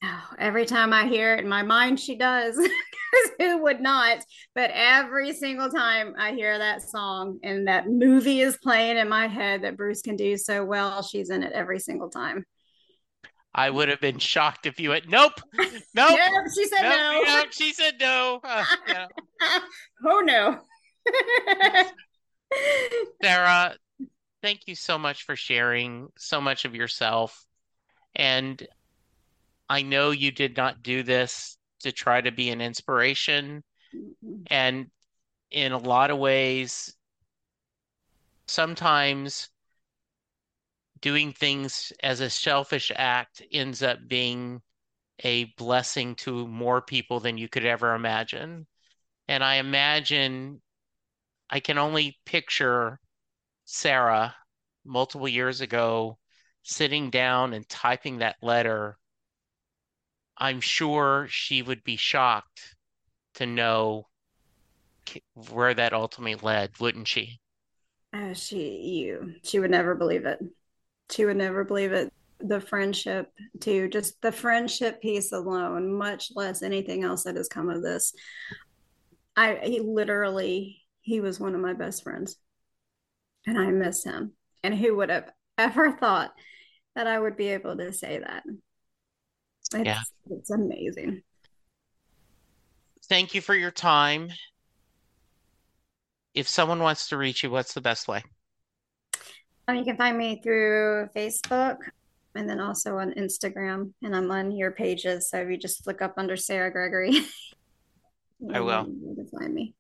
[0.04, 2.58] Oh, every time I hear it in my mind, she does.
[3.40, 4.20] Who would not?
[4.56, 9.28] But every single time I hear that song and that movie is playing in my
[9.28, 12.46] head that Bruce can do so well, she's in it every single time.
[13.54, 15.74] I would have been shocked if you had nope, nope.
[15.96, 16.20] nope
[16.56, 17.44] she said nope, no.
[17.50, 18.40] She said no.
[18.44, 19.08] Uh, yeah.
[20.06, 20.60] oh no.
[23.24, 23.76] Sarah,
[24.44, 27.44] thank you so much for sharing so much of yourself.
[28.16, 28.66] And
[29.70, 33.64] I know you did not do this to try to be an inspiration.
[33.96, 34.42] Mm-hmm.
[34.48, 34.88] And
[35.52, 36.96] in a lot of ways,
[38.48, 39.50] sometimes
[41.02, 44.62] doing things as a selfish act ends up being
[45.24, 48.66] a blessing to more people than you could ever imagine.
[49.28, 50.62] And I imagine
[51.50, 53.00] I can only picture
[53.66, 54.36] Sarah
[54.86, 56.18] multiple years ago
[56.64, 58.99] sitting down and typing that letter
[60.40, 62.76] I'm sure she would be shocked
[63.36, 64.08] to know
[65.52, 67.40] where that ultimately led, wouldn't she?
[68.14, 70.40] Uh, she you she would never believe it.
[71.12, 72.12] She would never believe it.
[72.40, 77.70] The friendship too, just the friendship piece alone, much less anything else that has come
[77.70, 78.14] of this.
[79.36, 82.38] I he literally he was one of my best friends,
[83.46, 84.34] and I miss him.
[84.64, 86.34] And who would have ever thought
[86.96, 88.44] that I would be able to say that?
[89.74, 90.02] It's, yeah.
[90.32, 91.22] It's amazing.
[93.08, 94.30] Thank you for your time.
[96.34, 98.24] If someone wants to reach you, what's the best way?
[99.68, 101.78] Um, you can find me through Facebook
[102.36, 103.94] and then also on Instagram.
[104.04, 105.30] And I'm on your pages.
[105.30, 107.20] So if you just look up under Sarah Gregory,
[108.54, 108.88] I will.
[108.88, 109.74] You can find me.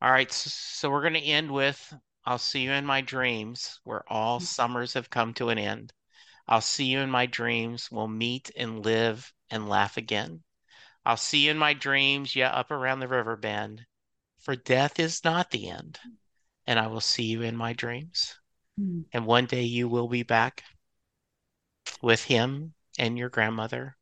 [0.00, 0.30] All right.
[0.30, 1.94] So, so we're going to end with
[2.26, 4.44] I'll see you in my dreams where all mm-hmm.
[4.44, 5.92] summers have come to an end.
[6.48, 7.90] I'll see you in my dreams.
[7.90, 10.42] We'll meet and live and laugh again.
[11.04, 13.84] I'll see you in my dreams, yeah, up around the river bend.
[14.38, 15.98] For death is not the end,
[16.66, 18.38] and I will see you in my dreams.
[18.80, 19.04] Mm.
[19.12, 20.64] And one day you will be back
[22.02, 23.96] with him and your grandmother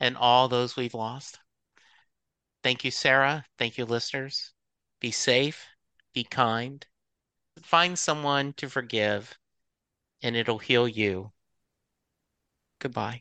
[0.00, 1.38] and all those we've lost.
[2.62, 3.44] Thank you, Sarah.
[3.58, 4.52] Thank you, listeners.
[5.00, 5.66] Be safe,
[6.12, 6.86] be kind,
[7.62, 9.36] find someone to forgive,
[10.22, 11.32] and it'll heal you.
[12.82, 13.20] Goodbye.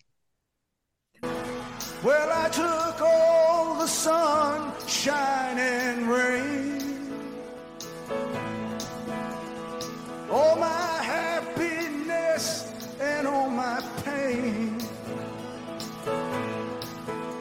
[2.04, 3.86] Well, I took all the
[5.60, 7.14] and rain,
[10.32, 14.80] all my happiness and all my pain,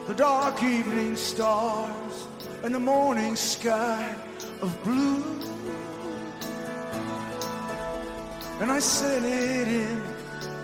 [0.05, 2.27] the dark evening stars
[2.63, 4.15] and the morning sky
[4.61, 5.23] of blue.
[8.59, 10.03] And I sent it in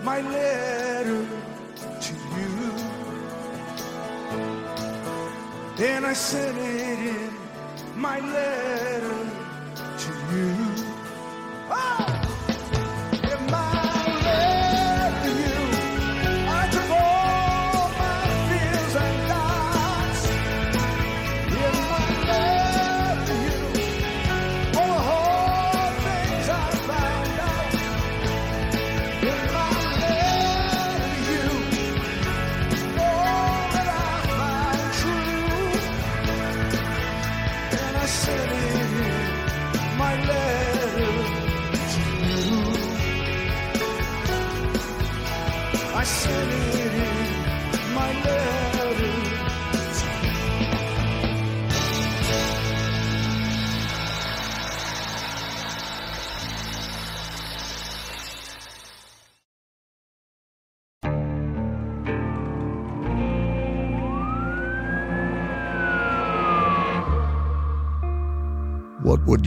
[0.04, 1.47] my letter
[5.80, 7.32] And I sent it in
[7.94, 9.30] my letter
[9.96, 10.56] to you.
[11.70, 12.17] Oh!